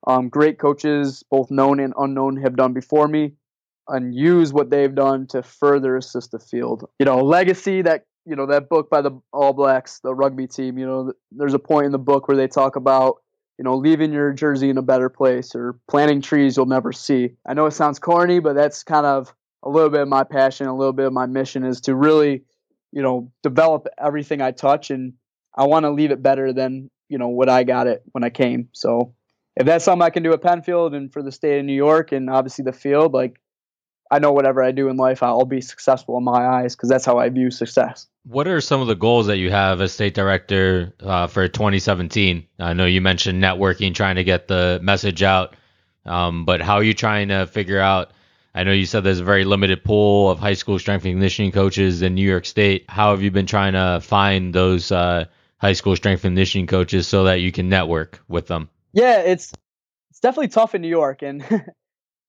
[0.07, 3.35] Um, great coaches, both known and unknown, have done before me,
[3.89, 6.89] and use what they've done to further assist the field.
[6.99, 10.79] You know, legacy that you know that book by the All Blacks, the rugby team.
[10.79, 13.17] You know, there's a point in the book where they talk about
[13.61, 17.33] you know, leaving your jersey in a better place or planting trees you'll never see.
[17.47, 20.67] I know it sounds corny, but that's kind of a little bit of my passion,
[20.67, 22.45] a little bit of my mission is to really,
[22.91, 25.13] you know, develop everything I touch and
[25.55, 28.31] I want to leave it better than, you know, what I got it when I
[28.31, 28.71] came.
[28.73, 29.15] So
[29.57, 32.13] if that's something I can do at Penfield and for the state of New York
[32.13, 33.43] and obviously the field, like
[34.11, 37.05] I know whatever I do in life, I'll be successful in my eyes because that's
[37.05, 38.09] how I view success.
[38.25, 42.47] What are some of the goals that you have as state director uh, for 2017?
[42.59, 45.55] I know you mentioned networking, trying to get the message out,
[46.05, 48.13] um, but how are you trying to figure out?
[48.53, 51.53] I know you said there's a very limited pool of high school strength and conditioning
[51.53, 52.87] coaches in New York State.
[52.89, 55.27] How have you been trying to find those uh,
[55.59, 58.69] high school strength and conditioning coaches so that you can network with them?
[58.93, 59.53] Yeah, it's
[60.11, 61.45] it's definitely tough in New York, and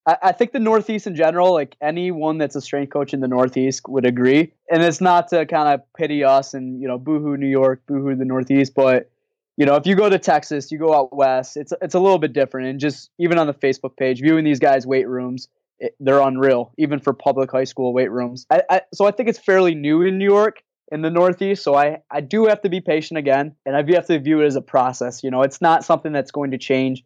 [0.06, 3.28] I, I think the Northeast in general, like anyone that's a strength coach in the
[3.28, 4.54] Northeast would agree.
[4.72, 8.16] And it's not to kind of pity us and, you know, boohoo New York, boohoo
[8.16, 9.10] the Northeast, but
[9.58, 12.18] you know, if you go to Texas, you go out west, it's it's a little
[12.18, 12.70] bit different.
[12.70, 16.72] And just even on the Facebook page, viewing these guys' weight rooms, it, they're unreal,
[16.78, 18.48] even for public high school weight rooms.
[18.50, 21.64] I, I, so I think it's fairly new in New York, in the Northeast.
[21.64, 24.42] So I I do have to be patient again, and I do have to view
[24.42, 25.24] it as a process.
[25.24, 27.04] You know, it's not something that's going to change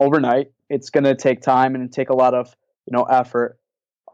[0.00, 0.50] overnight.
[0.70, 2.54] It's going to take time and take a lot of
[2.86, 3.58] you know effort.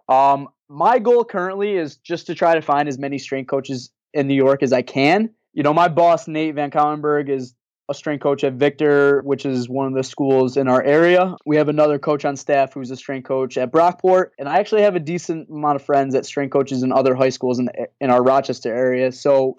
[0.08, 4.28] Um, my goal currently is just to try to find as many strength coaches in
[4.28, 5.30] New York as I can.
[5.52, 7.54] You know, my boss Nate Van Cauwenberg is
[7.88, 11.36] a strength coach at Victor, which is one of the schools in our area.
[11.44, 14.82] We have another coach on staff who's a strength coach at Brockport, and I actually
[14.82, 17.68] have a decent amount of friends at strength coaches in other high schools in
[18.00, 19.12] in our Rochester area.
[19.12, 19.56] So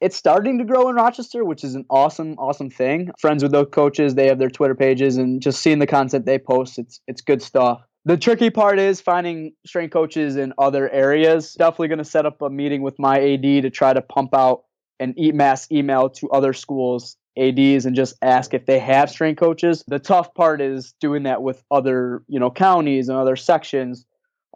[0.00, 3.10] it's starting to grow in Rochester, which is an awesome, awesome thing.
[3.18, 6.38] Friends with those coaches, they have their Twitter pages and just seeing the content they
[6.38, 7.82] post, it's it's good stuff.
[8.04, 11.54] The tricky part is finding strength coaches in other areas.
[11.54, 14.62] Definitely going to set up a meeting with my AD to try to pump out
[15.00, 19.84] an mass email to other schools ads and just ask if they have strength coaches
[19.86, 24.04] the tough part is doing that with other you know counties and other sections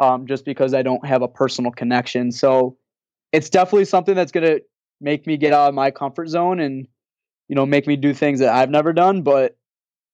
[0.01, 2.77] um, just because i don't have a personal connection so
[3.31, 4.61] it's definitely something that's going to
[5.03, 6.87] make me get out of my comfort zone and
[7.49, 9.57] you know make me do things that I've never done but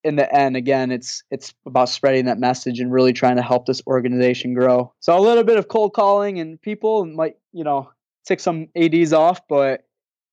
[0.02, 3.66] in the end again it's it's about spreading that message and really trying to help
[3.66, 4.92] this organization grow.
[5.00, 7.90] So a little bit of cold calling and people might you know
[8.26, 9.84] tick some ads off but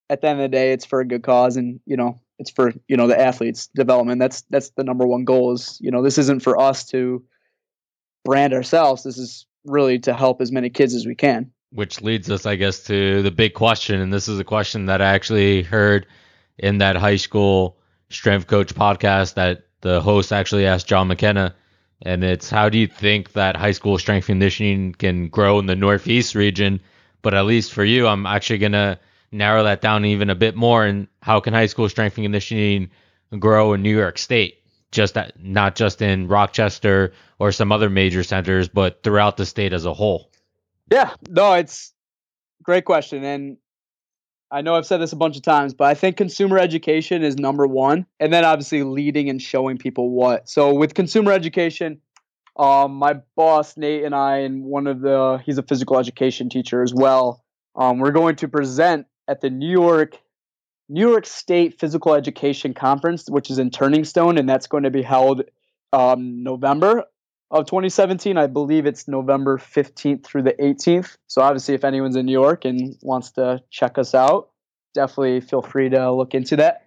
[0.10, 2.52] at the end of the day it's for a good cause and you know it's
[2.52, 4.20] for you know the athletes development.
[4.20, 7.24] That's that's the number one goal is you know this isn't for us to
[8.24, 9.04] brand ourselves.
[9.04, 12.56] This is really to help as many kids as we can which leads us, I
[12.56, 14.00] guess, to the big question.
[14.00, 16.08] And this is a question that I actually heard
[16.58, 17.78] in that high school
[18.10, 21.54] strength coach podcast that the host actually asked John McKenna.
[22.02, 25.76] And it's how do you think that high school strength conditioning can grow in the
[25.76, 26.80] Northeast region?
[27.22, 28.98] But at least for you, I'm actually going to
[29.34, 30.86] narrow that down even a bit more.
[30.86, 32.90] And how can high school strength conditioning
[33.38, 34.64] grow in New York State?
[34.94, 39.74] Just that, not just in Rochester or some other major centers, but throughout the state
[39.74, 40.32] as a whole.
[40.92, 41.94] Yeah, no, it's
[42.64, 43.24] great question.
[43.24, 43.58] And
[44.52, 47.38] I know I've said this a bunch of times, but I think consumer education is
[47.38, 48.06] number one.
[48.20, 50.48] And then obviously leading and showing people what.
[50.48, 52.02] So with consumer education,
[52.58, 56.82] Um, my boss Nate and I, and one of the he's a physical education teacher
[56.82, 57.44] as well.
[57.76, 60.18] Um, we're going to present at the New York
[60.88, 64.90] New York State Physical Education Conference, which is in Turning Stone, and that's going to
[64.90, 65.42] be held
[65.92, 67.04] um, November
[67.52, 68.38] of 2017.
[68.38, 71.16] I believe it's November 15th through the 18th.
[71.28, 74.50] So obviously, if anyone's in New York and wants to check us out,
[74.94, 76.86] definitely feel free to look into that.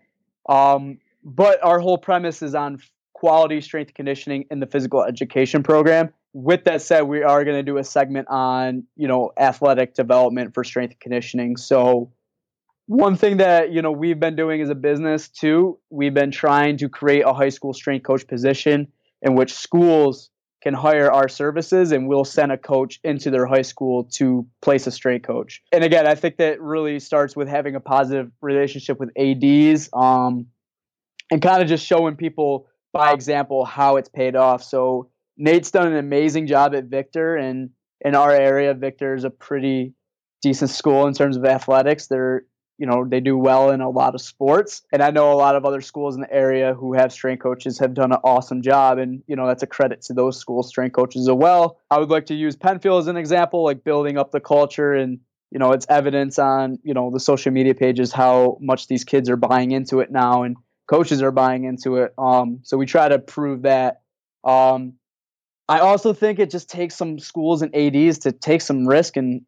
[0.48, 2.80] Um, but our whole premise is on
[3.12, 6.10] quality strength conditioning in the physical education program.
[6.32, 10.54] With that said, we are going to do a segment on you know athletic development
[10.54, 11.56] for strength conditioning.
[11.56, 12.12] So
[12.88, 16.78] one thing that you know we've been doing as a business too we've been trying
[16.78, 18.88] to create a high school strength coach position
[19.20, 20.30] in which schools
[20.68, 24.86] can hire our services and we'll send a coach into their high school to place
[24.86, 25.62] a straight coach.
[25.72, 30.48] And again i think that really starts with having a positive relationship with ads um,
[31.30, 34.62] and kind of just showing people by example how it's paid off.
[34.62, 35.08] So
[35.38, 37.70] nate's done an amazing job at victor and
[38.02, 39.94] in our area victor is a pretty
[40.42, 42.08] decent school in terms of athletics.
[42.08, 42.44] They're
[42.78, 44.82] you know they do well in a lot of sports.
[44.92, 47.78] And i know a lot of other schools in the area who have strength coaches
[47.80, 48.98] have done an awesome job.
[48.98, 51.80] And you know that's a credit to those schools strength coaches as well.
[51.90, 54.94] I would like to use penfield as an example like building up the culture.
[54.94, 55.18] And
[55.50, 59.28] you know it's evidence on you know the social media pages how much these kids
[59.28, 60.56] are buying into it now and
[60.86, 62.14] coaches are buying into it.
[62.16, 64.00] Um, so we try to prove that.
[64.44, 64.94] Um,
[65.68, 69.42] i also think it just takes some schools and ads to take some risk and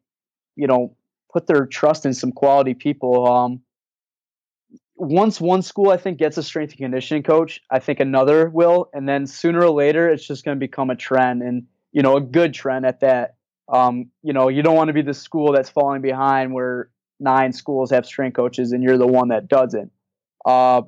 [0.55, 0.95] you know
[1.31, 3.27] put their trust in some quality people.
[3.27, 3.61] Um,
[4.95, 8.89] once one school I think gets a strength and conditioning coach, I think another will,
[8.93, 12.17] and then sooner or later it's just going to become a trend, and you know
[12.17, 13.35] a good trend at that.
[13.67, 17.53] Um, you know you don't want to be the school that's falling behind where nine
[17.53, 19.91] schools have strength coaches and you're the one that doesn't.
[20.45, 20.81] Uh,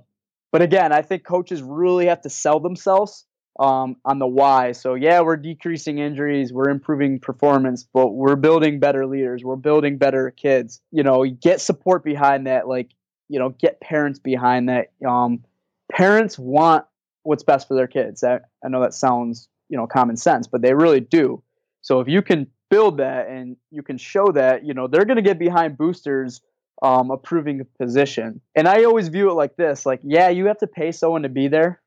[0.52, 3.26] but again, I think coaches really have to sell themselves
[3.60, 4.72] um, on the why.
[4.72, 9.98] So yeah, we're decreasing injuries, we're improving performance, but we're building better leaders, we're building
[9.98, 10.82] better kids.
[10.92, 12.68] You know, get support behind that.
[12.68, 12.92] Like
[13.30, 14.92] you know, get parents behind that.
[15.08, 15.44] Um,
[15.92, 16.86] parents want
[17.24, 18.24] what's best for their kids.
[18.24, 21.42] I, I know that sounds you know common sense, but they really do.
[21.82, 25.18] So if you can build that and you can show that, you know, they're going
[25.18, 26.42] to get behind boosters
[26.82, 28.42] um, approving a position.
[28.56, 31.30] And I always view it like this: like, yeah, you have to pay someone to
[31.30, 31.83] be there,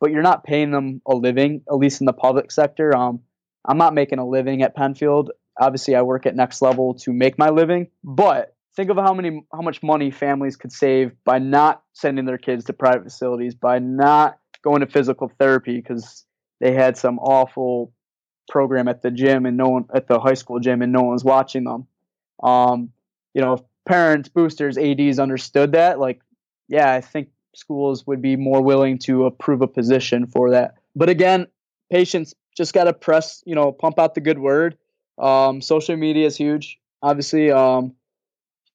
[0.00, 2.96] but you're not paying them a living, at least in the public sector.
[2.96, 3.20] Um,
[3.66, 5.30] I'm not making a living at Penfield.
[5.60, 9.44] Obviously, I work at Next Level to make my living, but think of how many
[9.52, 13.78] how much money families could save by not sending their kids to private facilities, by
[13.78, 16.24] not going to physical therapy because
[16.60, 17.92] they had some awful
[18.48, 21.24] program at the gym and no one at the high school gym and no one's
[21.24, 21.86] watching them.
[22.42, 22.90] Um,
[23.34, 26.20] you know, if parents, boosters, ads understood that, like,
[26.68, 30.74] yeah, I think schools would be more willing to approve a position for that.
[30.94, 31.46] But again,
[31.90, 34.76] patience just got to press, you know, pump out the good word.
[35.18, 36.78] Um, social media is huge.
[37.02, 37.94] Obviously, um,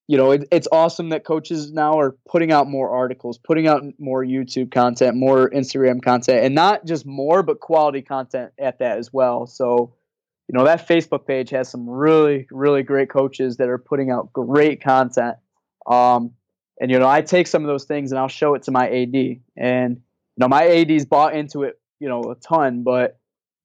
[0.08, 3.82] you know, it, it's awesome that coaches now are putting out more articles, putting out
[3.98, 8.98] more YouTube content, more Instagram content, and not just more, but quality content at that
[8.98, 9.46] as well.
[9.46, 9.94] So,
[10.48, 14.32] you know, that Facebook page has some really, really great coaches that are putting out
[14.32, 15.36] great content.
[15.88, 16.32] Um,
[16.80, 18.88] and you know, I take some of those things and I'll show it to my
[18.88, 19.14] AD,
[19.56, 23.18] and you know, my AD's bought into it, you know, a ton, but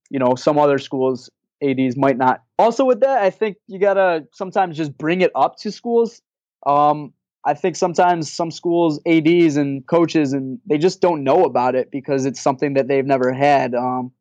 [0.09, 1.30] you know, some other schools
[1.62, 2.43] ads might not.
[2.57, 6.22] Also with that i think you gotta sometimes just bring it up to schools.
[6.66, 7.14] Um,
[7.45, 11.89] i think sometimes some schools ads and coaches and they just don't know about it
[11.91, 13.76] because it's something that they've never had.
[13.76, 14.12] Um,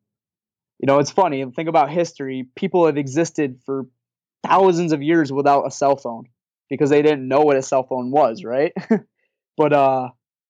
[0.79, 2.47] you know it's funny think about history.
[2.55, 3.87] People have existed for
[4.43, 6.25] thousands of years without a cell phone
[6.71, 8.71] because they didn't know what a cell phone was, right?
[9.57, 10.07] but uh,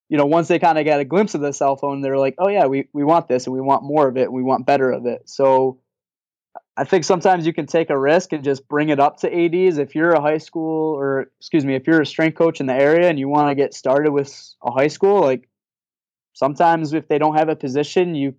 [0.07, 2.35] you know, once they kind of got a glimpse of the cell phone, they're like,
[2.37, 4.31] "Oh yeah, we we want this and we want more of it.
[4.31, 5.79] We want better of it." So
[6.77, 9.79] I think sometimes you can take a risk and just bring it up to ADs.
[9.79, 12.75] If you're a high school or excuse me, if you're a strength coach in the
[12.75, 14.31] area and you want to get started with
[14.63, 15.49] a high school, like
[16.33, 18.35] sometimes if they don't have a position, you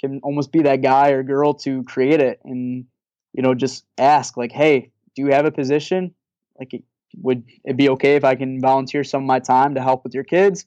[0.00, 2.86] can almost be that guy or girl to create it and
[3.34, 6.14] you know just ask like, "Hey, do you have a position?"
[6.58, 6.72] Like
[7.20, 10.14] would it be okay if I can volunteer some of my time to help with
[10.14, 10.66] your kids?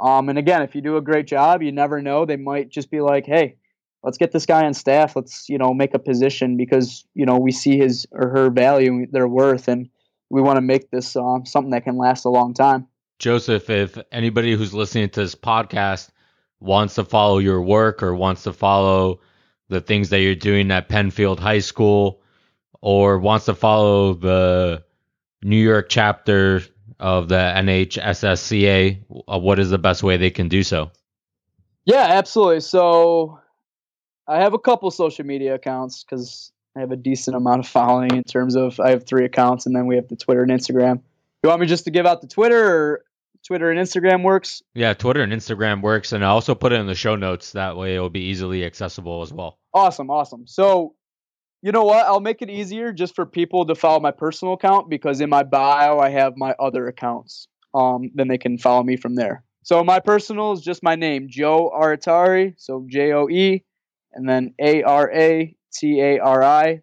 [0.00, 2.24] Um, and again, if you do a great job, you never know.
[2.24, 3.56] They might just be like, hey,
[4.02, 5.14] let's get this guy on staff.
[5.14, 9.06] Let's, you know, make a position because, you know, we see his or her value,
[9.10, 9.88] their worth, and
[10.30, 12.86] we want to make this um, something that can last a long time.
[13.18, 16.08] Joseph, if anybody who's listening to this podcast
[16.58, 19.20] wants to follow your work or wants to follow
[19.68, 22.22] the things that you're doing at Penfield High School
[22.80, 24.82] or wants to follow the
[25.42, 26.62] New York chapter
[27.00, 30.90] of the NHSSCA, uh, what is the best way they can do so?
[31.84, 32.60] Yeah, absolutely.
[32.60, 33.40] So
[34.28, 38.14] I have a couple social media accounts because I have a decent amount of following
[38.14, 41.00] in terms of I have three accounts and then we have the Twitter and Instagram.
[41.42, 43.04] You want me just to give out the Twitter or
[43.44, 44.62] Twitter and Instagram works?
[44.74, 47.52] Yeah, Twitter and Instagram works, and I also put it in the show notes.
[47.52, 49.58] That way, it will be easily accessible as well.
[49.74, 50.46] Awesome, awesome.
[50.46, 50.94] So,
[51.62, 52.04] you know what?
[52.06, 55.44] I'll make it easier just for people to follow my personal account because in my
[55.44, 57.46] bio I have my other accounts.
[57.74, 59.44] Um, then they can follow me from there.
[59.62, 62.54] So my personal is just my name, Joe Aratari.
[62.58, 63.64] So J O E,
[64.12, 66.82] and then A R A T A R I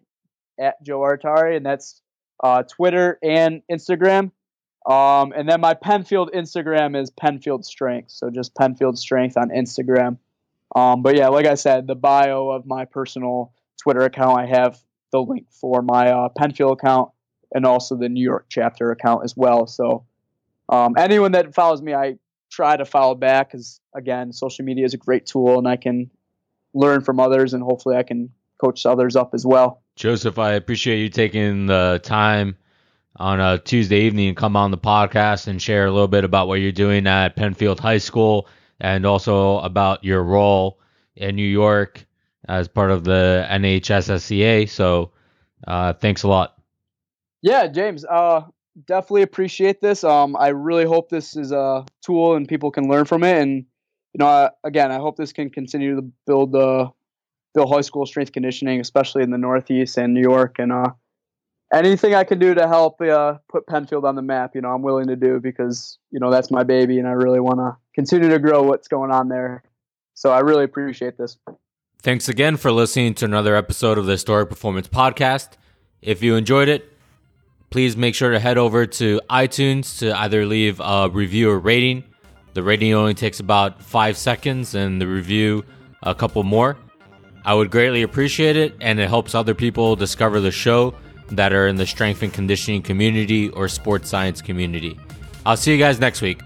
[0.58, 2.00] at Joe Aratari, and that's
[2.42, 4.32] uh, Twitter and Instagram.
[4.86, 8.12] Um, and then my Penfield Instagram is Penfield Strength.
[8.12, 10.16] So just Penfield Strength on Instagram.
[10.74, 14.78] Um, but yeah, like I said, the bio of my personal Twitter account, I have
[15.10, 17.10] the link for my uh, Penfield account
[17.52, 19.66] and also the New York chapter account as well.
[19.66, 20.04] So
[20.68, 22.16] um, anyone that follows me, I
[22.50, 26.10] try to follow back because again, social media is a great tool and I can
[26.74, 29.82] learn from others and hopefully I can coach others up as well.
[29.96, 32.56] Joseph, I appreciate you taking the time
[33.16, 36.48] on a Tuesday evening and come on the podcast and share a little bit about
[36.48, 38.46] what you're doing at Penfield High School
[38.78, 40.78] and also about your role
[41.16, 42.06] in New York
[42.50, 44.68] as part of the NHSSCA.
[44.68, 45.12] So,
[45.66, 46.58] uh, thanks a lot.
[47.42, 48.04] Yeah, James.
[48.04, 48.42] Uh,
[48.86, 50.04] definitely appreciate this.
[50.04, 53.40] Um, I really hope this is a tool and people can learn from it.
[53.40, 53.64] And
[54.12, 56.90] you know, uh, again, I hope this can continue to build the
[57.54, 60.58] build high school strength conditioning, especially in the Northeast and New York.
[60.58, 60.90] And uh,
[61.72, 64.82] anything I can do to help uh, put Penfield on the map, you know, I'm
[64.82, 68.28] willing to do because you know that's my baby, and I really want to continue
[68.28, 69.62] to grow what's going on there.
[70.14, 71.38] So I really appreciate this.
[72.02, 75.50] Thanks again for listening to another episode of the Historic Performance Podcast.
[76.00, 76.90] If you enjoyed it,
[77.68, 82.04] please make sure to head over to iTunes to either leave a review or rating.
[82.54, 85.62] The rating only takes about five seconds, and the review
[86.02, 86.78] a couple more.
[87.44, 90.94] I would greatly appreciate it, and it helps other people discover the show
[91.28, 94.98] that are in the strength and conditioning community or sports science community.
[95.44, 96.40] I'll see you guys next week.